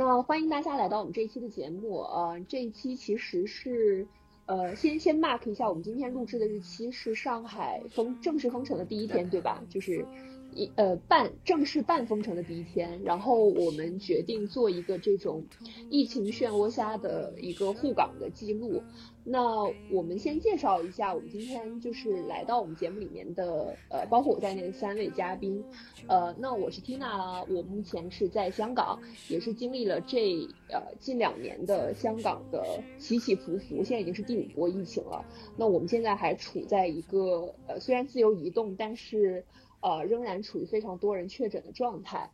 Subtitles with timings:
[0.00, 1.98] 那欢迎大家来到我们这一期的节目。
[1.98, 4.06] 呃，这一期其实是，
[4.46, 9.62] 呃，先先 mark 一下，我们今天录制的日期是上海封正式封城的第一天，对吧？
[9.68, 10.06] 就是
[10.54, 13.02] 一呃半正式半封城的第一天。
[13.04, 15.44] 然后我们决定做一个这种
[15.90, 18.82] 疫情漩涡下的一个护港的记录。
[19.22, 19.62] 那
[19.92, 25.62] 我们先介绍一下，我们今天就是来到我们节目里面的，呃，包括我在内的三位嘉宾，
[26.08, 28.98] 呃，那我是 Tina，我目前是在香港，
[29.28, 35.22] 也是经历了这呃近两年的香港的起起伏伏，现在已经是第五波疫情了。
[35.54, 39.44] 那我们现在还处在一个呃虽然自由移动，但是
[39.80, 42.30] 呃仍然处于非常多人确诊的状态。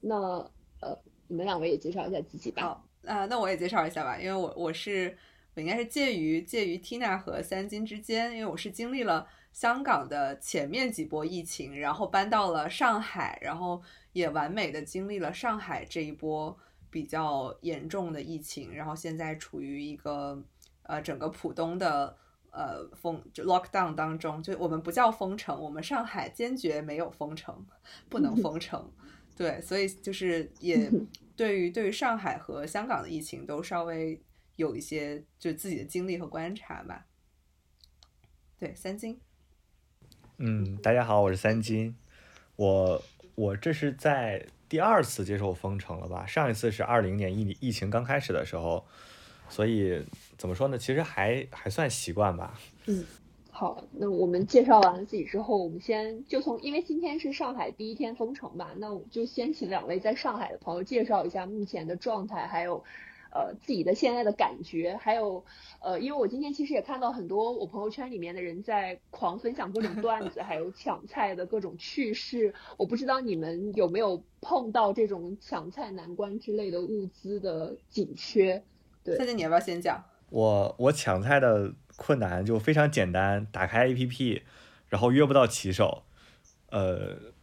[0.00, 0.16] 那
[0.80, 2.62] 呃，你们两位也介绍一下自己吧。
[2.62, 5.16] 好，啊，那我也介绍一下吧，因为我我是。
[5.54, 13.80] 我应该是介于介于 Tina 和三金之间，因为我是经历了香港的前面几波疫情，然后搬到了上海，然后
[14.12, 16.54] 也完美的经历了上海这一波
[16.90, 20.44] 比较严重的疫情，然后现在处于一个
[20.82, 22.14] 呃整个浦东的
[22.56, 27.64] 呃封就 lockdown 当中，就我们不叫封城，我们上海坚决没有封城，
[28.08, 28.90] 不能封城，
[29.36, 30.90] 对，所以就是也
[31.36, 34.20] 对于对于上海和香港的疫情都稍微。
[34.56, 37.04] 有一些就自己的经历和观察吧。
[38.58, 39.20] 对，三金。
[40.38, 41.94] 嗯，大家好，我是三金。
[42.56, 43.02] 我
[43.34, 46.24] 我这是在第二次接受封城了吧？
[46.24, 48.86] 上一次是二零年疫疫情刚开始的时候，
[49.50, 50.02] 所以
[50.36, 50.78] 怎么说呢？
[50.78, 52.58] 其实还还算习惯吧。
[52.86, 53.04] 嗯，
[53.50, 62.84] 好，那我们介绍完了自己之后，我们先就从因为今天是上海第一天封城吧，那我就先请两位在上海的朋友介绍一下目前的状态，还有。
[63.28, 65.44] 呃，自己的现在的感觉，还有，
[65.82, 72.54] 呃，因为我今天其实也看到很多我朋友圈里面的人在狂分享各种段子，还有抢菜的各种趣事。
[72.78, 78.64] 我不知道你们有没有碰到这种抢菜难关之类的物资的紧缺？
[79.04, 80.02] 对，现在你要不要先讲？
[80.30, 84.42] 我我抢菜的困难就非常简单，打开 APP，
[84.88, 86.04] 然后约不到骑手，
[86.70, 87.34] 呃。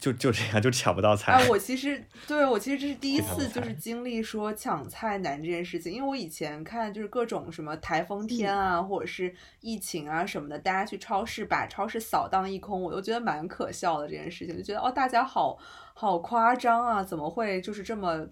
[0.00, 1.42] 就就这样就抢不到菜啊！
[1.50, 15.58] 我其实对我其实这是第一次就是经历说抢菜难这件事情，因为我以前看就是各种什么台风天啊，或者是疫情啊什么的，大家去超市把超市扫荡一空，我都觉得蛮可笑的这件事情，就觉得哦大家好
[15.94, 18.24] 好夸张啊，怎么会就是这么。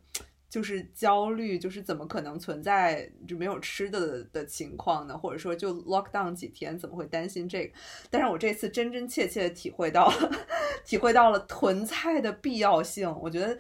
[0.57, 5.19] 就是焦虑，就是怎么可能存在就没有吃的的情况呢？
[5.19, 7.75] 或者说就 lock down 几天，怎么会担心这个？
[8.09, 10.31] 但是我这次真真切切的体会到了，
[10.83, 13.15] 体会到了囤菜的必要性。
[13.21, 13.59] 我觉得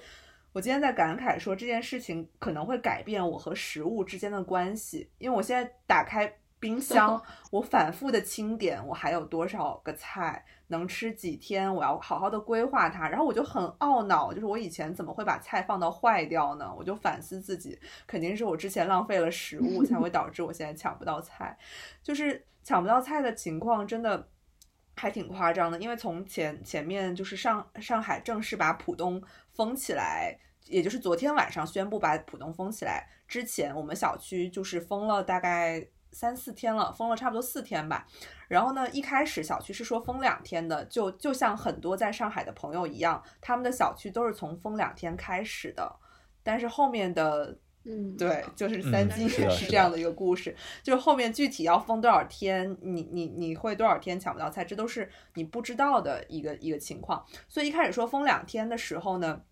[0.54, 6.32] 我今天在感慨说这件事情可能会改变我和食物之间的关系，因为我现在打开。
[6.58, 11.72] 冰箱， 我反复的清点，我还有多少个菜能吃几天？
[11.74, 13.08] 我要好好的规划它。
[13.08, 16.72] 然后我就很懊恼，就是我以前怎么会把菜放到坏掉呢？
[16.76, 21.56] 我就反思自己，肯定是我之前浪费了食物，才会导致我现在抢不到菜。
[22.02, 24.28] 就是抢不到菜的情况，真的
[24.96, 25.78] 还挺夸张的。
[25.78, 29.22] 因为从前前面就是上上海正式把浦东
[29.52, 35.86] 封起来，也就是昨天晚上宣布把浦东封起来之前，我们小区就是封了大概。
[36.16, 38.06] 三四天了，封了差不多四天吧。
[38.48, 45.94] 然后呢，一开始小区是说封两天的，就就像很多在上海的朋友一样，他们的小区都是从封两天开始的。
[46.42, 57.22] 但是后面的，嗯，对，就是三金也是这样的一个故事，就是后面具体要封多少天，你你你会多少天抢不到菜，这都是你不知道的一个一个情况。
[57.46, 59.42] 所以一开始说封两天的时候呢，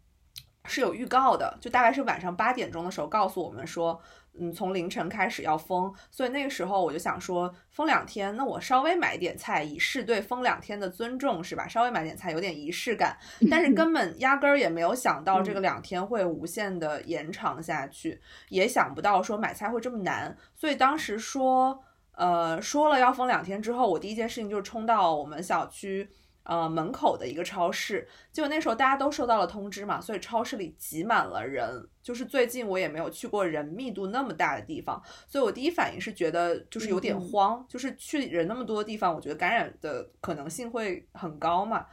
[0.64, 4.00] 是有预告的，就大概是晚上八点钟的时候告诉我们说。
[4.38, 11.68] 嗯，从凌晨开始要封，所以那个时候我就想说，封两天，那我稍微买点菜，以示对封两天的尊重，是吧？
[11.68, 13.16] 稍微买点菜，有点仪式感。
[13.50, 20.36] 但是根本压根儿也没有想到这个两天会无限的延长下去，也想不到说买菜会这么难。
[20.54, 21.80] 所以当时说，
[22.16, 26.10] 呃，说了要封两天之后，我第一件事情就是冲到我们小区。
[26.44, 31.88] 呃，门口的一个超市，结果那时候大家都收到了通知嘛，所以超市里挤满了人。
[32.02, 41.86] 就是最近我也没有去过人密度那么大的地方，所以我第一反应是觉得就是有点慌，就是去人那么多的地方，我觉得感染的可能性会很高嘛。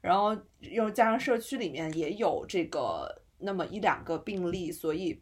[0.00, 5.20] 然后又加上社区里面也有这个那么一两个病例，所以。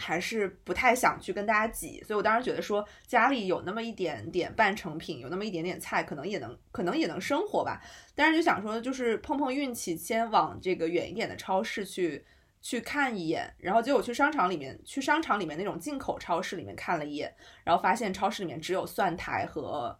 [0.00, 7.82] 还是不太想去跟大家挤，所以我当时觉得说家里有那么一点点半成品，有那么一点点菜，可能也能，可能也能生活吧。
[8.14, 12.24] 但是就想说，就是碰碰运气，先往这个远一点的超市去
[12.62, 13.52] 去看一眼。
[13.58, 17.34] 然后结果去商场里面，去商场里面那种进口超市里面看了一眼，
[17.64, 19.98] 然后发现超市里面只有蒜苔和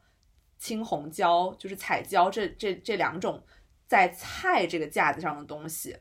[0.58, 3.42] 青红椒，就是彩椒这这这两种
[3.88, 5.96] 在菜这个架子上的东西。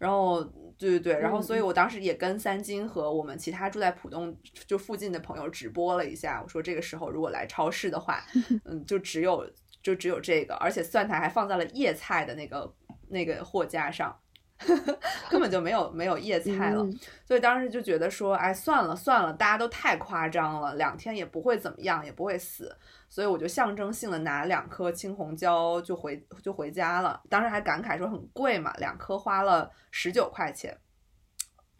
[0.00, 0.42] 然后，
[0.78, 4.34] 对对对，然后，所以我当时也跟三金和我们其他住在浦东
[4.66, 8.24] 就附近的朋友直播了一下，我说这个时候如果来超市的话，
[8.64, 9.46] 嗯，就只有
[9.82, 12.74] 就只有这个，而且蒜苔还放在了叶菜的那个
[13.08, 14.18] 那个货架上。
[15.30, 16.86] 根本就没有没有叶菜了，
[17.24, 22.76] 所以当时就觉得说，哎，算了算了，大家都太夸张了，两天也不会怎么样，也不会死，
[23.10, 27.20] 所以我就象征性的拿两颗青红椒就回就回家了。
[27.28, 30.78] 当时还感慨说很贵嘛，两颗花了十九块钱。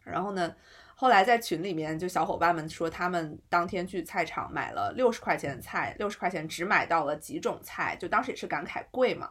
[0.03, 0.53] 然后呢，
[0.95, 9.29] 后来在群里面就小伙伴们说，他们当天去菜场买了六十块钱的菜，六十块钱只买到了几种菜，就当时也是感慨贵嘛。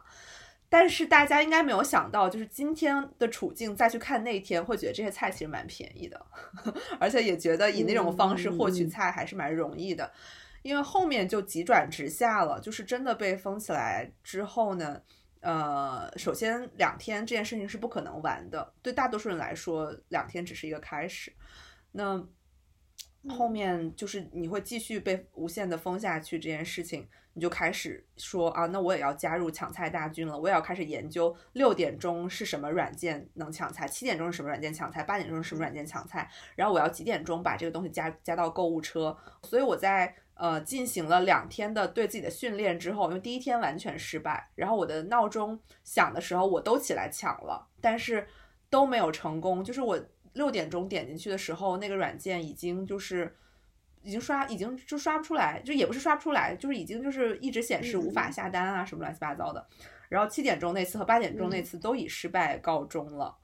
[0.69, 6.25] 但是大家应该没有想到，就是今天的处境再去看那天，会觉得这些菜其实蛮便宜的，
[6.97, 10.09] 而且也觉得以那种方式获取菜还是蛮容易的。
[10.61, 15.01] 因为后面就急转直下了，就是真的被封起来之后呢，
[15.39, 21.33] 呃，首先两天这件事情是不可能完的，对大多数人来说，两天只是一个开始。
[21.91, 22.25] 那
[23.29, 27.07] 后面就是你会继续被无限的封下去这件事情。
[27.33, 39.17] 你就开始说啊，那我也要加入抢菜大军了，我也要开始研究六点钟是什么软件能抢菜，七点钟是什么软件抢菜，八点钟是什么软件抢菜，然后我要几点钟把这个东西加加到购物车。
[39.43, 48.27] 所以我在呃进行了两天的对自己的训练之后，因为第一天完全失败，然后我的闹钟响的时候我都起来抢了，但是
[48.69, 49.63] 都没有成功。
[49.63, 49.99] 就是我
[50.33, 53.37] 六点钟点进去的时候，那个软件已经就是。
[54.03, 59.63] 已经刷，已经就刷不出来，就也不是刷不出来，就是已经就是一直显示无法下单啊，什么乱七八糟的。
[60.09, 63.37] 然后七点钟那次和八点钟那次都以失败告终了。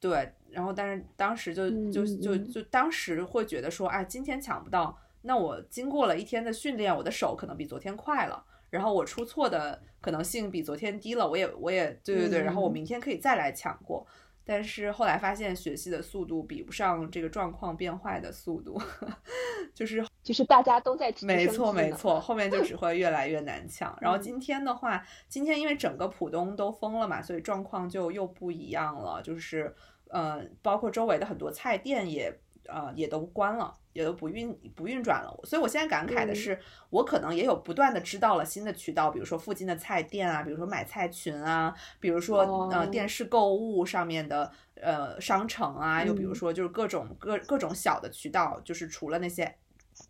[0.00, 14.06] 对，然后但是当时就就就就当时会觉得说，哎，今天抢不到，那我经过了一天的训练，我的手可能比昨天快了，然后我出错的可能性比昨天低了，我也我也对对对，然后我明天可以再来抢过。
[14.48, 18.80] 但是后来发现学习的速度比不上这个状况变坏的速度，
[19.74, 23.98] 就是就是大家都在没错没错，后面就只 会越来越难抢。
[24.00, 29.74] 然后今天的话，今天因为整个浦东都封了嘛，所以状况就又不一样了，就是
[30.10, 32.32] 呃，包括周围的很多菜店也
[32.68, 33.74] 呃也都关了。
[33.92, 36.60] 也都不运不运转了，所以我现在感慨的是，
[36.90, 42.40] 我可能也有不断的知道了新的渠道，比如说附近的菜店啊，比如说买菜群啊，比如说
[42.70, 49.56] 呃电视购物上面的呃商城啊，又比如说就是各种各各种小的渠道，就是除了那些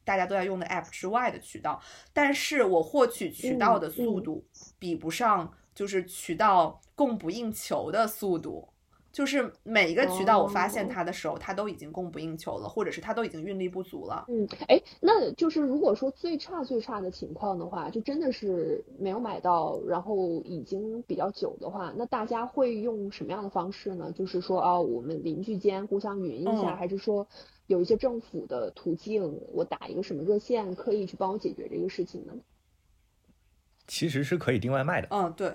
[0.05, 1.81] 大家都在用的 app 之外的渠道，
[2.13, 4.45] 但是我获取渠道的速度
[4.81, 8.69] 比不上就是渠道供不应求的速度。
[9.17, 14.27] 就是每一个渠道，我发现它的时候，它都已经供不应求了，或者是它都已经运力不足了。
[14.29, 24.13] 嗯，哎，那就是如果说最差最差的情况的话，就真的是没有买到，然后已经比较久的话，那大家会用什么样的方式呢？
[24.13, 27.27] 就是说啊，我们邻居间互相匀一下，还是说
[27.69, 32.35] 有一些政府的途径，我打一个什么热线可以去帮我解决这个事情呢？
[33.87, 35.09] 其实是可以订外卖的。
[35.11, 35.55] 嗯，对。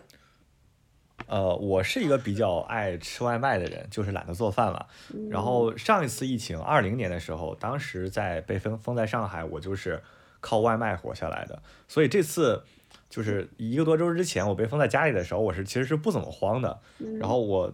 [1.28, 4.88] 呃，我是一个比较爱吃外卖的人，就是懒得做饭了。
[5.30, 10.02] 然后上一次疫情二零年的时候，当时在被封封在上海，我就是
[10.42, 11.62] 靠外卖活下来的。
[11.88, 12.64] 所以这次
[13.10, 16.80] 就是一个多周之前我被封在家里的时候，我是其实是不怎么慌的。
[17.20, 17.74] 然后我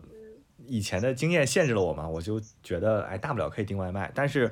[0.67, 4.11] 以前的经验限制了我嘛，我就觉得哎，大不了可以订外卖。
[4.13, 4.51] 但是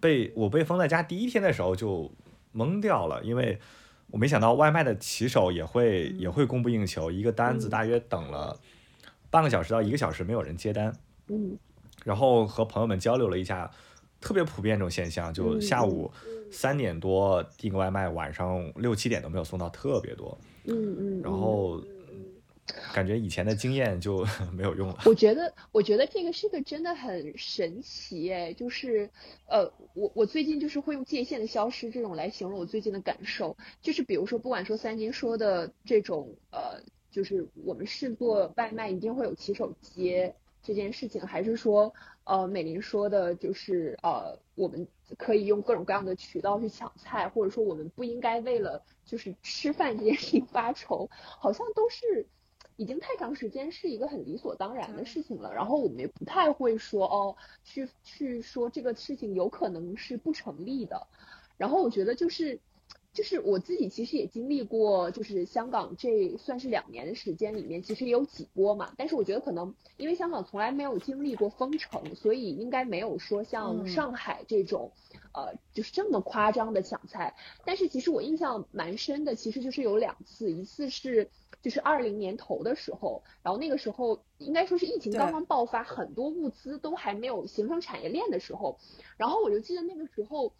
[0.00, 2.10] 被我被封在家第一天的时候就
[2.54, 3.60] 懵掉了，因为。
[4.12, 8.56] 我没想到外卖的骑手也会也会供不应求，一个单子大约等了
[9.30, 10.94] 半个小时到一个小时，没有人接单。
[11.26, 11.58] 嗯，
[12.04, 13.68] 然后和朋友们交流了一下，
[14.20, 16.08] 特别普遍这种现象，就下午
[16.52, 20.38] 三点多订个外卖，晚上六七点都没有送到，特别多。
[20.66, 21.82] 嗯嗯，然后。
[22.94, 24.98] 感觉以前的经验就 没有用了。
[25.04, 29.10] 我觉得，我觉得这个是个真的很神奇哎，就是，
[29.46, 41.92] 呃，我我最近就是会用界限的消失这种来形容我最近的感受，就是比如说，不管说三金说的这种，呃，就是我们是做外卖一定会有骑手接这件事情，还是说，
[42.24, 44.86] 呃，美林说的就是，呃，我们
[45.18, 52.28] 可以用各种各样的渠道去抢菜，或者说我们不应该为了就是吃饭这件事情发愁，好像都是。
[52.82, 61.06] 已经太长时间是一个很理所当然的事情了，然后我们也不太会说哦，去去说这个事情有可能是不成立的。
[61.56, 62.58] 然后我觉得就是，
[63.12, 68.92] 就是我自己其实也经历过，就是香港这算是两年的时间里面，其实也有几波嘛。
[68.96, 74.90] 但是我觉得可能因为香港从来没有经历过封城，所以应该没有说像上海这种，
[75.34, 77.36] 呃，就是这么夸张的抢菜。
[77.64, 81.30] 但是其实我印象蛮深的，其实就是有两次，一次是。
[81.62, 88.78] 就是二零年头的时候，然后那个时候应该说是疫情刚刚爆发，很多物资都还没有形成产业链的时候，
[89.16, 90.52] 然后我就记得那个时候，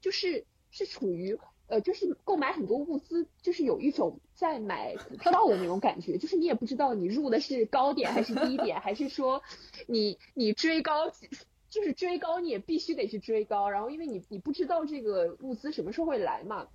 [0.00, 9.42] 就是是处于呃，就是购买很多物资，就是有一种在买股票的那种感觉，就是你也不知道你入的是高点还是低点，还是说
[9.88, 11.10] 你你追高，
[11.68, 16.68] 就是追高你也必须得去追高，然后因为你你不知道这个物资什么时候会来嘛。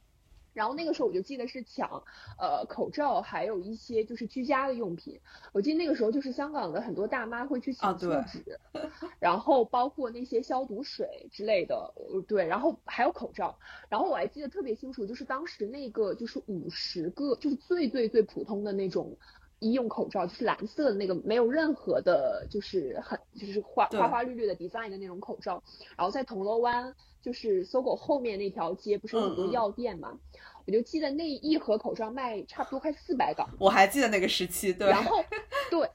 [0.53, 2.03] 然后那个时候我就记得是抢，
[2.37, 5.19] 呃，口罩，还有一些就是居家的用品。
[5.53, 8.59] 我记得那个时候就是香港的很多大妈会去抢厕纸，
[9.19, 11.93] 然后包括那些消毒水之类的，
[12.27, 13.57] 对，然后还有口罩。
[13.89, 19.17] 然后我还记得特别清楚，就是当时那个就是五十个，就是最最最普通的那种
[19.59, 25.63] 医用口罩，就是蓝色的那个，没有任何的，就是很就是花花花绿绿的 design 的那种口罩。
[25.95, 26.95] 然后在铜锣湾。
[27.21, 30.17] 就是搜狗后面那条街不是有很多药店嘛？
[30.65, 33.49] 我就记得那一盒口罩卖差不多快四百港。
[33.59, 34.87] 我还记得那个时期，对。
[34.87, 35.23] 然后，
[35.71, 35.89] 对，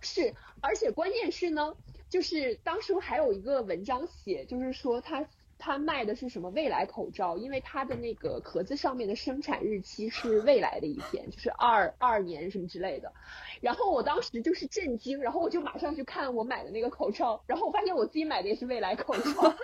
[0.00, 1.74] 是，而且关键是呢，
[2.08, 13.12] 就是当时还有一个文章写，就是说他他卖的是什么未来口罩，因为他的那个壳子上面的生产日期是未来的一天，就是二二年什么之类的。
[13.60, 19.54] 然后我当时就是震惊，然后我就马上去看我买的那个口罩，然后我发现我自己买的也是未来口罩。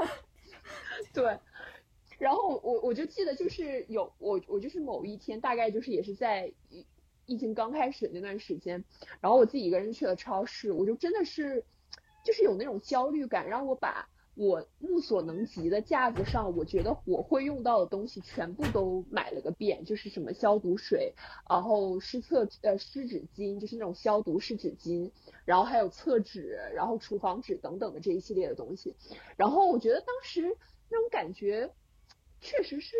[1.12, 1.38] 对，
[2.18, 6.86] 然后我我就记得就是有我我就是某一天大概就是也是在疫
[7.26, 8.84] 疫情刚开始那段时间，
[9.20, 11.64] 然后我自己一个人去了超市，我就真的是
[12.24, 21.14] 就是有那种焦虑感，让我把我目所能及的架子上我觉得我会用到的东西全部都买了个遍，就是什么消毒水，
[21.48, 25.10] 然后湿厕呃湿纸巾，就是那种消毒湿纸巾，
[25.44, 28.96] 然后还有厕纸，然后厨房纸等等的这一系列的东西，
[29.36, 30.56] 然后我觉得当时。
[30.94, 31.70] 那种感觉
[32.42, 32.94] 确实是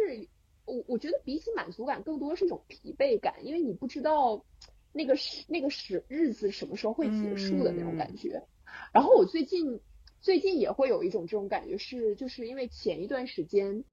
[0.65, 4.47] 我，我觉得比起满足感，更多是一种疲惫感，因为你不知道
[4.95, 8.47] 那个时那个时日子什么时候会结束的那种感觉。
[8.95, 9.83] 然后我最近
[10.23, 13.85] 最近也会有一种这种感觉，是就是因为前一段时间，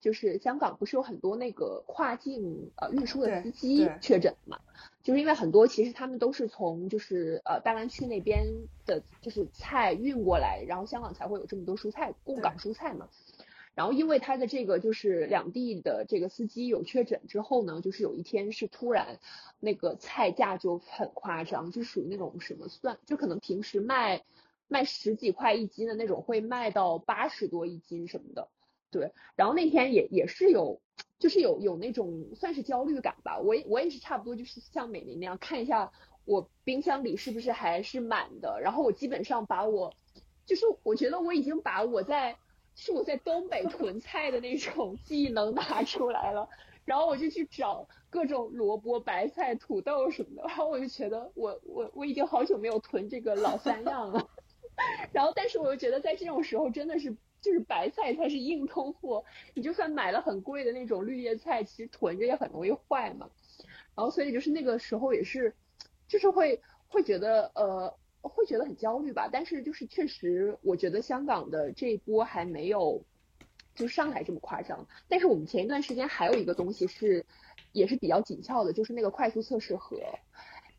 [0.00, 4.60] 就是香港不是有很多那个跨境呃运输的司机确诊嘛，
[5.02, 8.46] 就是因为很多其实他们都是从就是呃大湾区那边
[8.86, 13.08] 的就是菜运过来，然后香港才会有这么多蔬菜供港蔬菜嘛。
[13.74, 19.18] 然后因为他的这个就是两地的这个司机有确诊之后呢，就是有一天是突然
[19.58, 24.22] 那个菜价就很夸张，就属于那种什么算，就可能平时卖
[24.68, 28.48] 卖十几块一斤的那种，会卖到八十多一斤什么的。
[28.90, 30.80] 对，然后那天也也是有，
[31.18, 33.38] 就是有有那种算是焦虑感吧。
[33.38, 35.92] 我也我也是差不多就是像美玲那样看一下
[36.24, 39.94] 我冰箱里是不是还是满的，然后我基本上把我
[40.46, 42.36] 就是我觉得我已经把我在。
[42.76, 46.48] 是我在东北囤菜的那种技能拿出来了，
[46.84, 54.28] 然后我就去找各种萝卜、白菜、土豆什么的，然后我就觉得我我我已经好久没有囤这个老三样了，
[55.12, 63.28] 然后但是我又觉得在这种时候真的是就是白菜才是硬通货，你就算买了很贵的那种绿叶菜，其实囤着也很容易坏嘛，
[63.94, 65.54] 然后所以就是那个时候也是
[66.08, 67.96] 就是会会觉得呃。
[68.26, 73.04] 会觉得很焦虑吧，但是就是确实，我觉得香港的这一波还没有
[73.74, 74.88] 就上海这么夸张。
[75.08, 77.26] 但是我们前一段时间还有一个东西是
[77.72, 80.00] 也是比较紧俏的，就是那个快速测试盒，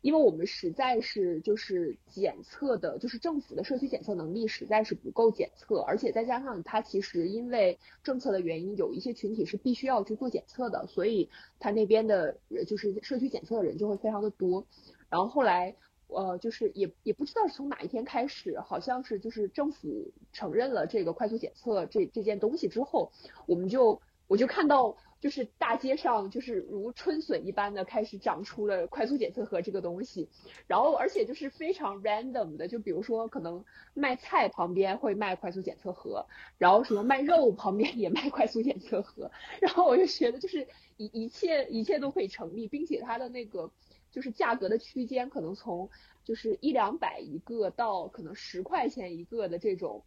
[0.06, 14.64] 因为我们实在是就是检测的，就是政府的社区检测能力实在是不够检测，而且再加上它其实因为政策的原因，有一些群体是必须要去做检测的，所以它那边的就是社区检测的人就会非常的多。
[15.10, 15.74] 然后后来。
[16.08, 23.10] 呃，就是也也不知道是从哪一天开始，好像是就是政府承认了这个快速检测这这件东西之后，
[23.44, 30.28] 我们就我就看到就是大街上就是如春笋一般的开始长出了快速检测盒这个东西，
[30.66, 36.26] 然后而且就是非常 random 的，就比如说可能卖菜旁边会卖快速检测盒，
[36.58, 39.30] 然后什么卖肉旁边也卖快速检测盒，
[39.60, 43.70] 然后我就觉得就是一一切一切都可以成立，并且它的那个。
[44.12, 45.90] 就是价格的区间可能从
[46.24, 50.04] 就是一两百一个到可能十块钱一个的这种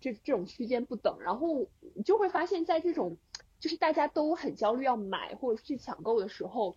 [0.00, 1.66] 这这种区间不等，然后
[2.04, 3.16] 就会发现，在这种
[3.60, 6.76] 就是大家都很焦虑要买或者去抢购的时候，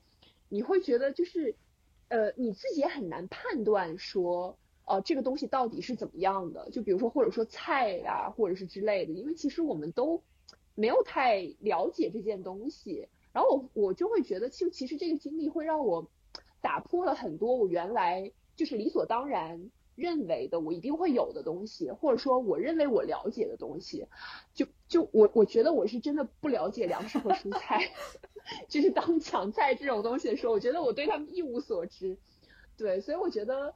[0.49, 1.55] 你会觉得就是
[2.09, 10.21] 呃你自己也很难判断说呃这个东西到底是怎么样的，就比如说或者说菜呀或者是之类的，因为其实我们都
[10.75, 16.07] 没有太了解这件东西，然后我我就会觉得，就其实这个经历会让我。
[16.61, 24.07] 打破了很多我原来就是理所当然认为的我一定会有的东西，或者说我认为我了解的东西，
[24.53, 27.81] 就就我我觉得我是真的不了解粮食和蔬菜
[28.69, 32.15] 就是当抢菜这种东西的时候，我觉得我对他们一无所知。
[32.77, 33.73] 对，所以我觉得，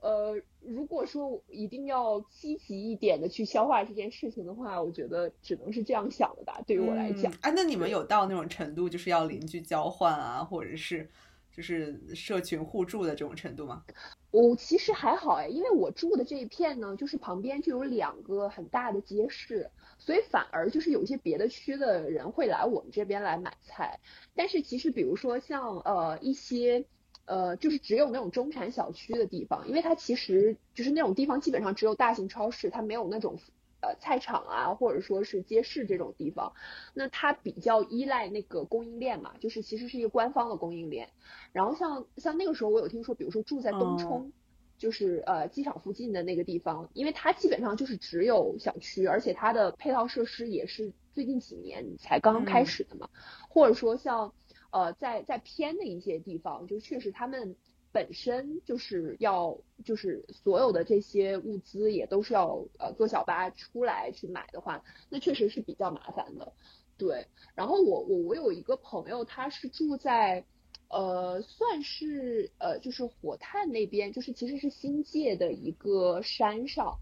[0.00, 6.62] 呃，如果说一定要积极一点的去消化这件事情的话，我觉得只能是这样想的吧。
[6.64, 11.10] 对于我来讲，哎，那你们有到那种程度，就是要邻居交换啊，或者是？
[11.56, 13.84] 就是社群互助的这种程度吗？
[14.32, 24.00] 我其实还好哎，因为我住的这一片呢，就是旁边就有两个很大的街市，所以反而就是有一些别的区的人会来我们这边来买菜。
[24.34, 26.84] 但是其实比如说像呃一些
[27.26, 33.38] 呃就是只有那种中产小区的地方，因为它其实就是那种地方基本上只有大型超市，它没有那种。
[33.84, 36.54] 呃，菜场啊，或者说是街市这种地方，
[36.94, 41.10] 那它比较依赖那个供应链嘛，就是其实是一个官方的供应链。
[41.52, 44.32] 然后像像那个时候，我有听说，比如说住在东冲，
[44.78, 53.10] 就是呃机场附近的那个地方，因为它基本上就是只有小区，而且它的配套设施也是最近几年才刚刚开始的嘛。
[53.50, 54.32] 或者说像
[54.70, 57.54] 呃在在偏的一些地方，就确实他们。
[57.94, 66.52] 本身就是要，就是所有的这些物资也都是要呃坐小巴出来去买的话，那确实是比较麻烦的。
[66.98, 70.44] 对，然后我我我有一个朋友，他是住在
[70.88, 76.98] 呃算是呃就是火炭那边，就是其实是新界的一个山上。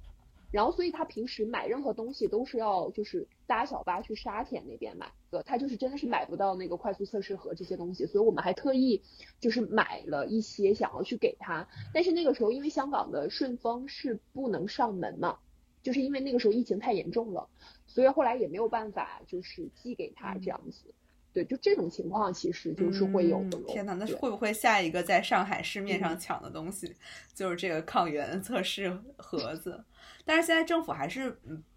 [0.53, 9.03] 然后，所以他平时买任何东西都是要就是搭小巴去沙田那边买的，他就是真的是买不到那个快速测试盒这些东西，所以我们还特意
[9.41, 11.67] 就是买了一些想要去给他。
[11.95, 15.39] 但是那个时候因为香港的顺丰是不能上门嘛，
[15.83, 17.49] 就是因为那个时候疫情太严重了，
[17.87, 20.95] 所以后来也没有办法就是寄给他这样子。
[21.33, 23.59] 对，就这种情况其实就是会有的。
[23.67, 26.95] 天哪，那会不会下一个在上海市面上抢的东西
[27.35, 29.83] 就是这个抗原测试盒子？
[30.25, 31.37] 但是现在政府还是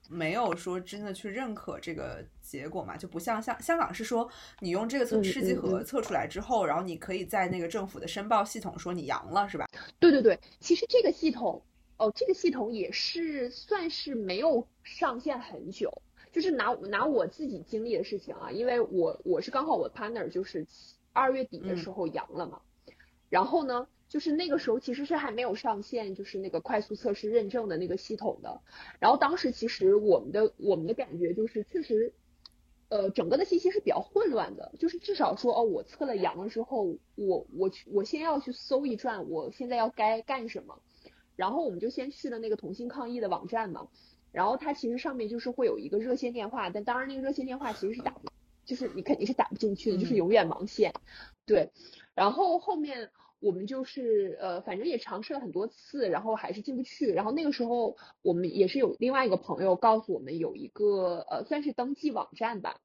[0.10, 9.66] 没有说真的去认可这个结果嘛，就不像像香港是说你用这个测试剂盒测出来之后，然后你可以在那个政府的申报系统说你阳了，是吧？
[10.00, 11.64] 对对对，其实这个系统
[11.98, 16.02] 哦，这个系统也是算是没有上线很久，
[16.36, 20.68] 就是拿拿我自己经历的事情啊，因为我我是刚好我 partner 就是
[21.14, 22.62] 二月底的时候阳了嘛，
[23.30, 23.88] 然后呢。
[24.08, 28.62] 就是那个时候其实是还没有上线，就是那个快速测试认证的那个系统的。
[29.00, 32.14] 然后当时其实我们的我们的感觉就是确实，
[32.88, 34.74] 呃，整个的信息是比较混乱的。
[34.78, 40.80] 就是至少说哦，我测了阳了之后，我我去我先要去搜一转，我现在要该干什么。
[41.36, 43.88] 然后我们就先去了那个同心抗疫的网站嘛。
[44.36, 48.28] 然后它其实上面就是会有一个热线电话，但当然那个热线电话其实是打不，
[48.66, 50.94] 就是你肯定是打不进去的，就是永远忙线。
[51.46, 51.72] 对，
[52.14, 53.10] 然后后面。
[53.42, 57.12] 我们就是呃，反正也尝试了很多次，然后还是进不去。
[57.12, 62.80] 然后那个时候，我们也是有另外一个朋友告诉我们有一个呃，算是登记网站吧。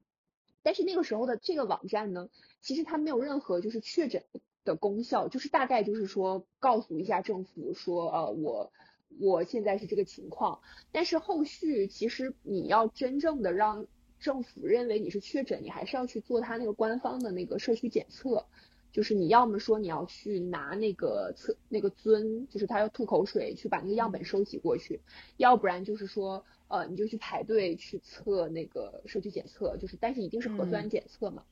[0.62, 2.28] 但是那个时候的这个网站呢，
[2.60, 4.24] 其实它没有任何就是确诊
[4.64, 8.70] 的功效，就是大概就是说告诉一下政府说呃我
[9.18, 10.60] 我现在是这个情况。
[10.92, 13.86] 但是后续其实你要真正的让
[14.18, 18.44] 政府认为你是确诊，你还是要去做他那个官方的那个社区检测。
[18.92, 25.00] 就是你要么说你要去拿那个测那个樽，就是他要吐口水去把那个样本收集过去，
[25.36, 31.44] 要不然就是说呃你就去排队去测那个社区检测，就是但是一定是核酸检测嘛。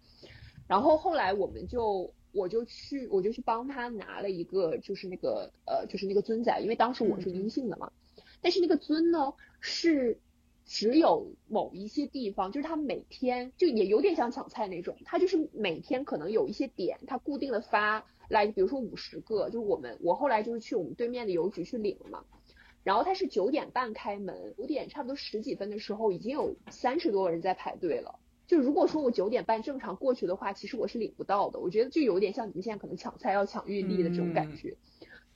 [0.66, 7.92] 然后后来我们就我就去我就去帮他拿了一个就是那个呃就是那个尊仔，因为当时我是阴性的嘛，
[8.40, 10.18] 但是那个尊呢是。
[10.70, 22.22] 只有某一些地方，就是他每天就也有点像抢菜那种，他就是每天可能有一些点，他固定的发来，比如说五十个，就是我们我后来就是去我们对面的邮局去领了嘛，
[22.84, 34.76] 然后他是九点半开门，五点差不多十几分的时候已经有三十多个人在排队了，就如果说我九点半正常过去的话，其实我是领不到的，我觉得就有点像你们现在可能抢菜要抢运力的这种感觉，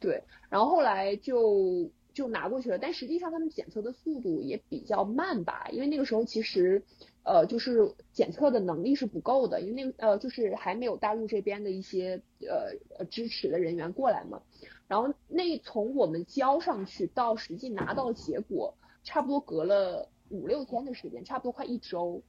[0.00, 1.88] 对，然后后来就。
[2.14, 6.82] 就拿过去了，但实际上他们检测的速度也比较慢吧，因为那个时候其实，
[7.24, 14.42] 呃，就是检测的能力是不够的，因为那个呃，就是还没有大陆这边的一些呃支持的人员过来嘛。
[14.88, 22.22] 然后那从我们交上去到实际拿到结果，差不多隔了五六天的时间，差不多快一周。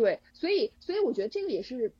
[0.00, 1.92] 对，所以所以我觉得这个也是。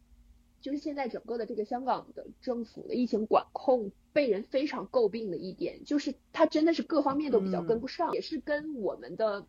[0.60, 9.46] 就是现在整个的这个香港的政府的疫情管控被人非常诟病的一点，就是它真的是各方面都比较跟不上，也是跟我们的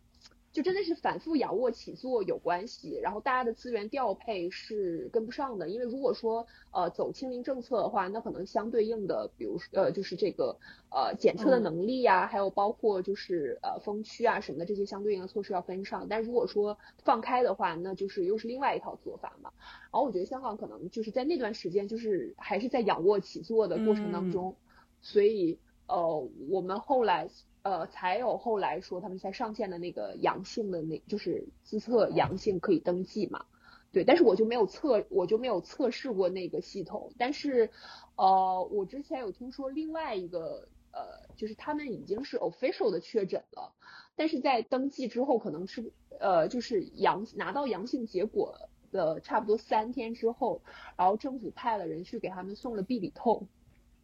[0.52, 5.68] 就真的是反复仰卧起坐有关系，然后大家的资源调配是跟不上的。
[5.68, 10.58] 因为如果说呃走清零政策的话，那可能相对应的，比如说呃就是这个
[10.90, 16.08] 呃检测的能力呀，还有包括就是呃封区啊什么的这些相对应的措施要跟上。
[16.08, 19.52] 但如果说放开的话，那就是又是另外一套做法嘛。
[19.60, 24.56] 然后我觉得香港可能就是在那段时间就是还是在仰卧起坐的过程当中，
[25.00, 27.28] 所以呃我们后来。
[27.62, 33.44] 呃，才有后来说他们才上线的那个阳性的那，就是自测阳性可以登记嘛，
[33.92, 37.70] 对，但是我就没有测，我就没有测试过那个系统，但是，
[38.16, 43.74] 呃，我之前有听说另外一个，呃，就是他们已经是 official 的确诊了，
[44.16, 50.62] 但是在登记之后可能是，呃，就是阳拿到阳性结果的差不多三天之后，
[50.96, 53.48] 然后政府派了人去给他们送了避理痛，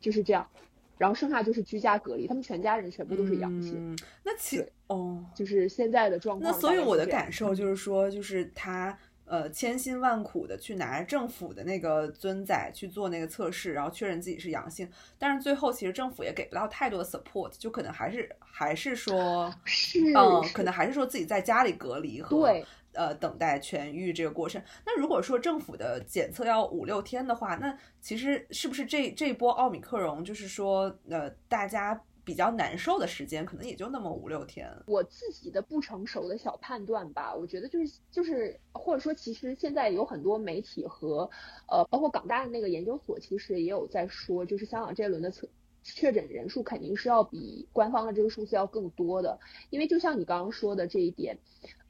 [0.01, 0.49] 就是这样。
[0.99, 3.97] 然后剩下就是居家隔离，他们全家人全部都是阳性。
[4.25, 6.53] 那其哦，就是现在的状况。
[6.53, 22.65] 那所以我的感受就是说，就是他呃千辛万苦的去拿政府的那个尊仔去做那个测试，然后确认自己是阳性，但是最后其实政府也给不到太多的 support，就可能还是还是说，是嗯，可能还是说自己在家里隔离和对。
[22.97, 24.61] 呃，等待痊愈这个过程。
[24.85, 34.69] 那如果说政府的检测要五六天的话，那其实是不是这这波奥米克戎，就是说，呃，大家比较难受的时间，可能也就那么五六天。
[34.87, 41.31] 我自己的不成熟的小判断吧，我觉得就是就是，或者说，其实现在有很多媒体和
[41.69, 45.47] 呃，包括港大的那个研究所，其实也有在说，就是香港这一轮的测
[45.85, 49.39] 确诊人数肯定是要比官方的这个数字要更多的，
[49.71, 51.39] 因为就像你刚刚说的这一点。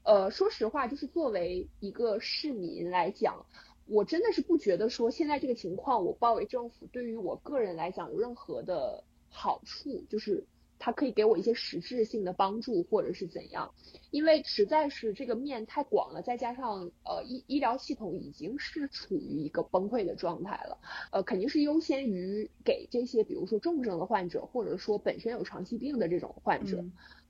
[0.06, 3.44] 呃，说实话，就是作为一个市民来讲，
[3.86, 10.44] 我真的是不觉得说现在这个情况，我报给政府对于我个人来讲有任何的好处，就是
[10.78, 13.74] 它可以给我一些实质性的帮助或者是怎样，
[14.12, 20.78] 因为实在是这个面太广了，再加上呃医医疗系统已经是处于一个崩溃的状态了，
[21.10, 26.84] 呃肯定是优先于给这些比如说重症的患者，或者说本身有长期病的这种患者。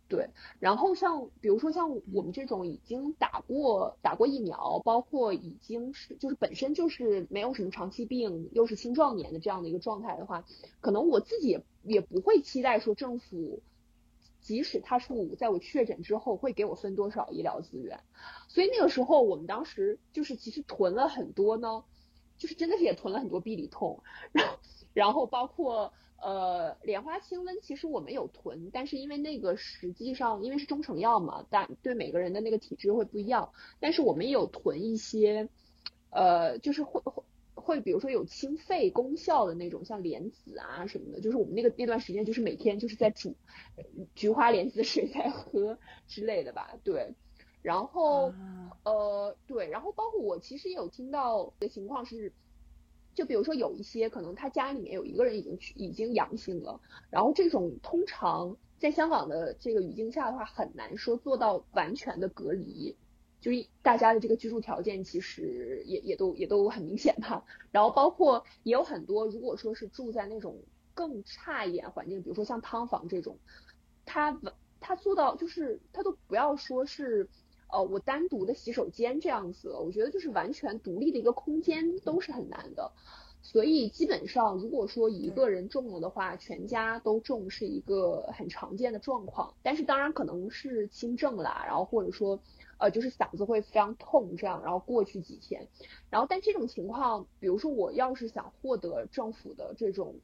[0.09, 10.45] 对，然后像比如说像我们这种已经打过打过疫苗，包括已经是就是本身就是没有什么长期病，又是青壮年的这样的一个状态的话，
[10.81, 13.63] 可能我自己也也不会期待说政府，
[14.41, 17.99] 即使他是我在我确诊之后会给我分多少医疗资源，
[18.47, 21.83] 所以那个时候我们当时就是其实囤了很多呢，
[22.39, 24.59] 就是真的是也囤了很多必理痛， 然后
[24.95, 25.93] 然后包括。
[26.19, 33.53] 呃，莲花清瘟其实我们有囤，但是因为那个实际上因为是中成药嘛，但对每个人的那个体质会不一样。
[33.81, 35.49] 但是我们也有囤一些，
[36.11, 37.23] 呃，就是会会
[37.55, 41.21] 会，比如说有清肺功效的那种，像莲子啊什么的。
[41.21, 43.37] 就是我们那个那段时间就是每天就是在煮
[44.15, 47.15] 菊花莲子水在喝之类的吧，对。
[47.63, 48.33] 然后
[48.85, 52.33] 呃对，然后包括我其实也有听到的情况是。
[53.17, 56.79] 就比如说有一些可能他家里面有一个人已经去已经阳性了，
[57.11, 62.95] 然后这种通常在香港的这个语境下的话，很难说做到完全的隔离，
[63.41, 67.43] 就是大家的这个居住条件其实也也都也都很明显吧。
[67.73, 73.39] 然后包括也有很多，如果说是住在那种更差一点环境，比如说像汤房这种，
[74.05, 74.39] 他
[74.79, 77.27] 他做到就是他都不要说是。
[77.69, 82.93] 呃，我单独的洗手间这样子，我觉得就是完全独立的一个空间都是很难的，
[83.43, 89.55] 所以基本上如果说一个人中了的话，全家都中是一个很常见的状况。
[89.65, 92.41] 但是当然可能是轻症啦，然后或者说
[92.79, 95.67] 呃就是嗓子会非常痛这样，然后过去几天，
[96.09, 100.15] 然后但这种情况，比如说我要是想获得政府的这种，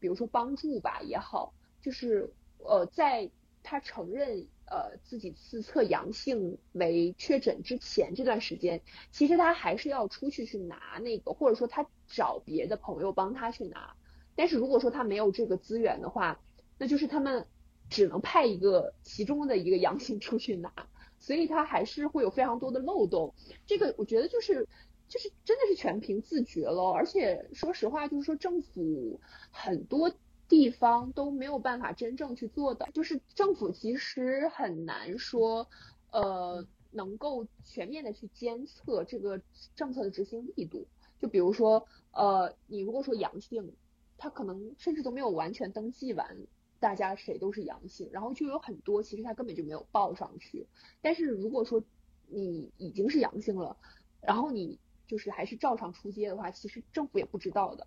[0.00, 3.30] 比如说帮助吧也好，就是呃在
[3.62, 4.46] 他承认。
[4.70, 13.94] 呃，自己自测阳性为确诊之前这段时间，其实他还是要出去去拿那个，或者说他找别的朋友帮他去拿。
[14.36, 16.40] 但是如果说他没有这个资源的话，
[16.78, 17.46] 那就是他们
[17.88, 20.72] 只能派一个其中的一个阳性出去拿，
[21.18, 23.34] 所以他还是会有非常多的漏洞。
[23.66, 24.68] 这个我觉得就是
[25.08, 30.12] 就是真的是全凭自觉了，而且说实话，就是说政府很多。
[30.48, 35.68] 地方都没有办法真正去做的，就是政府其实很难说，
[36.10, 39.40] 呃，能够全面的去监测这个
[39.76, 40.86] 政策的执行力度。
[41.20, 43.74] 就比如说，呃，你如果说阳性，
[44.16, 46.36] 他可能甚至都没有完全登记完，
[46.80, 50.66] 大家谁都是阳性，然后就有很多其实他根本就没有报上去。
[51.02, 51.82] 但是如果说
[52.26, 53.76] 你已经是阳性了，
[54.20, 57.86] 然后你就是还是照常出街的话，其实政府也不知道的。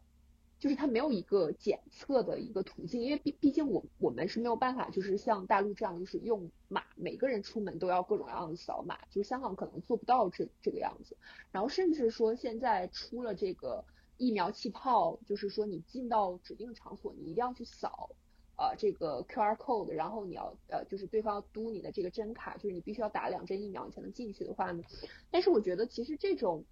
[0.62, 11.18] 就是它没有一个检测的一个途径，因为毕毕竟我我们是没有办法，就是像大陆这样，就是用码，每个人出门都要各种各样的扫码，就是香港可能做不到这这个样子。
[11.52, 13.84] 然后甚至说现在出了这个
[14.18, 18.12] 疫苗气泡，就是说你进到指定场所，你一定要去扫。
[18.58, 24.84] 呃，这个 QR code，然后你要呃，就是对方要嘟你的这个针卡，就是你必须要打两针疫苗你才能进去的话呢。
[25.32, 26.64] 但是我觉得其实这种，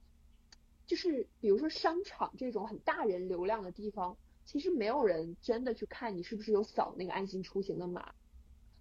[0.90, 8.12] 就是比如说商场这种很大人流量的地方，其实没有人真的去看你是不是有扫那个安心出行的码，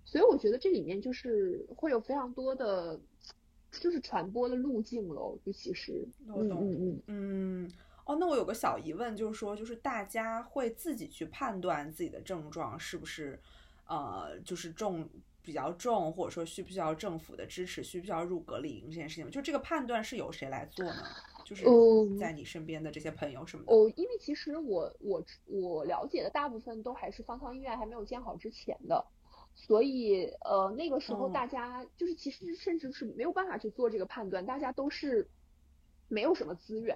[0.06, 2.98] 所以我觉得这里面就是会有非常多的，
[3.70, 5.38] 就是传播的路径喽。
[5.44, 7.72] 就其实，嗯嗯嗯嗯。
[8.06, 13.38] 哦，那我有个小疑问，就是说，就是大家会自己去判断自己的症状是不是，
[13.86, 15.06] 呃，就是重
[15.42, 21.02] 比较重，或者说需不需要政府的支持，需不需要入隔离营这件事情，就这个判断是由谁来做呢？
[21.48, 21.64] 就是
[22.18, 23.72] 在你身边的这些朋友什么的。
[23.72, 29.06] 哦，因为其实我我我了解的大部分都还是方舱医院还没有建好之前的，
[29.54, 35.26] 所以呃那个时候大家就是其实甚至是没有办法去做这个判断，大家都是
[36.08, 36.94] 没有什么资源。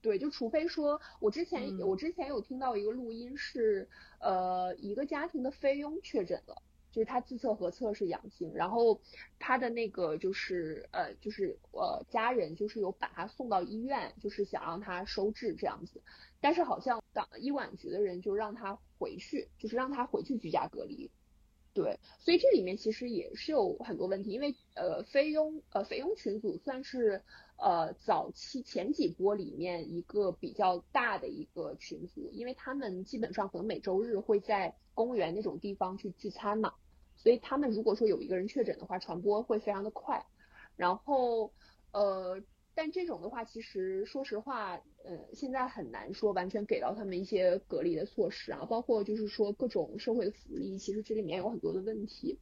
[0.00, 3.88] 对，就除非说，我之前我之前有听到一个录音是，
[4.20, 9.00] 呃，一个家庭的菲佣确诊了，就是他自测核测是阳性，然后
[9.38, 16.02] 他的那个就是呃就是呃家人就是有把他送到医院，就是想让他收治这样子，
[16.40, 21.10] 但是好像港医管局的人就让他回去，就是让他回去居家隔离。
[21.74, 27.22] 对，所以这里面其实也是有很多问题，因为呃，菲佣呃，菲佣群组算是
[27.62, 36.74] 呃早期前几波里面一个比较大的一个群组，因为他们基本上可能每周日会在公园那种地方去聚餐嘛，
[37.16, 40.26] 所以他们如果说有一个人确诊的话，传播会非常的快，
[40.76, 41.52] 然后
[41.92, 42.42] 呃。
[42.74, 52.38] 但这种的话，其实说实话，呃，现在很难说完全给到他们一些隔离的措施啊，包括就是说各种社会的福利，其实这里面有很多的问题。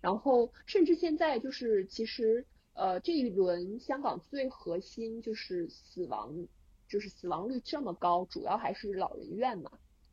[0.00, 6.46] 然后，甚至现在就是，其实呃，这一轮香港最核心就是死亡，
[6.88, 9.72] 就是死亡率这么高，主要还是老人院嘛。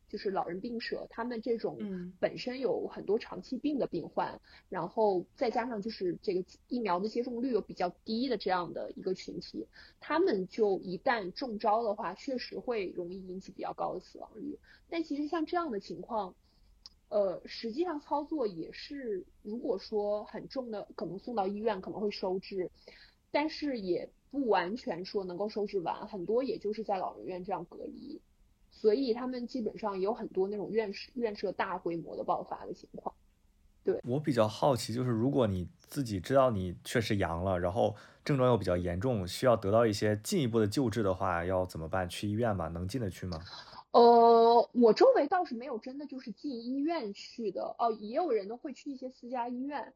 [0.09, 4.39] 就是老人病舍，他们这种本身有很多长期病的病患，
[4.69, 9.67] 然后再加上就是这个疫苗的接种率又比较低的这样的一个群体，
[9.99, 14.57] 他们就一旦中招的话，确实会容易引起比较高的死亡率。
[14.89, 16.35] 但其实像这样的情况，
[17.09, 22.69] 呃，实际上操作也是，如果说很重的，可能送到医院可能会收治，
[23.31, 28.21] 但是也不完全说能够收治完，很多也就是在老人院这样隔离。
[28.69, 33.15] 所以他们基本上也有很多那种院舍院舍大规模的爆发的情况。
[33.83, 42.07] 对我比较好奇，就是如果你自己知道你确实阳了，然后症状又比较严重，需要得到一些进一步的救治的话，要怎么办？
[42.07, 42.67] 去医院吗？
[42.67, 43.39] 能进得去吗？
[43.91, 49.93] 呃，我周围倒是没有真的就是进医院去的，哦，也有人呢会去一些私家医院。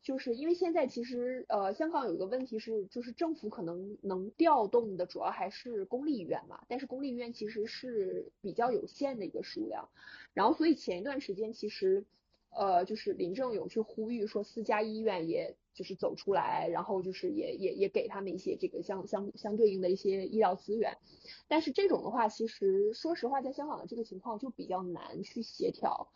[0.00, 9.88] 就是因为现在其实呃香港有一个问题是，就是政府可能能调动的主要还是公立医院嘛，但是公立医院其实是比较有限的一个数量，
[10.34, 12.04] 然后所以前一段时间其实
[12.50, 20.98] 呃就是林郑有去呼吁说私家医院也就是走出来，然后就是也也也给他们一些这个相相相对应的一些医疗资源，
[21.46, 26.08] 但是这种的话其实说实话在香港的这个情况就比较难去协调。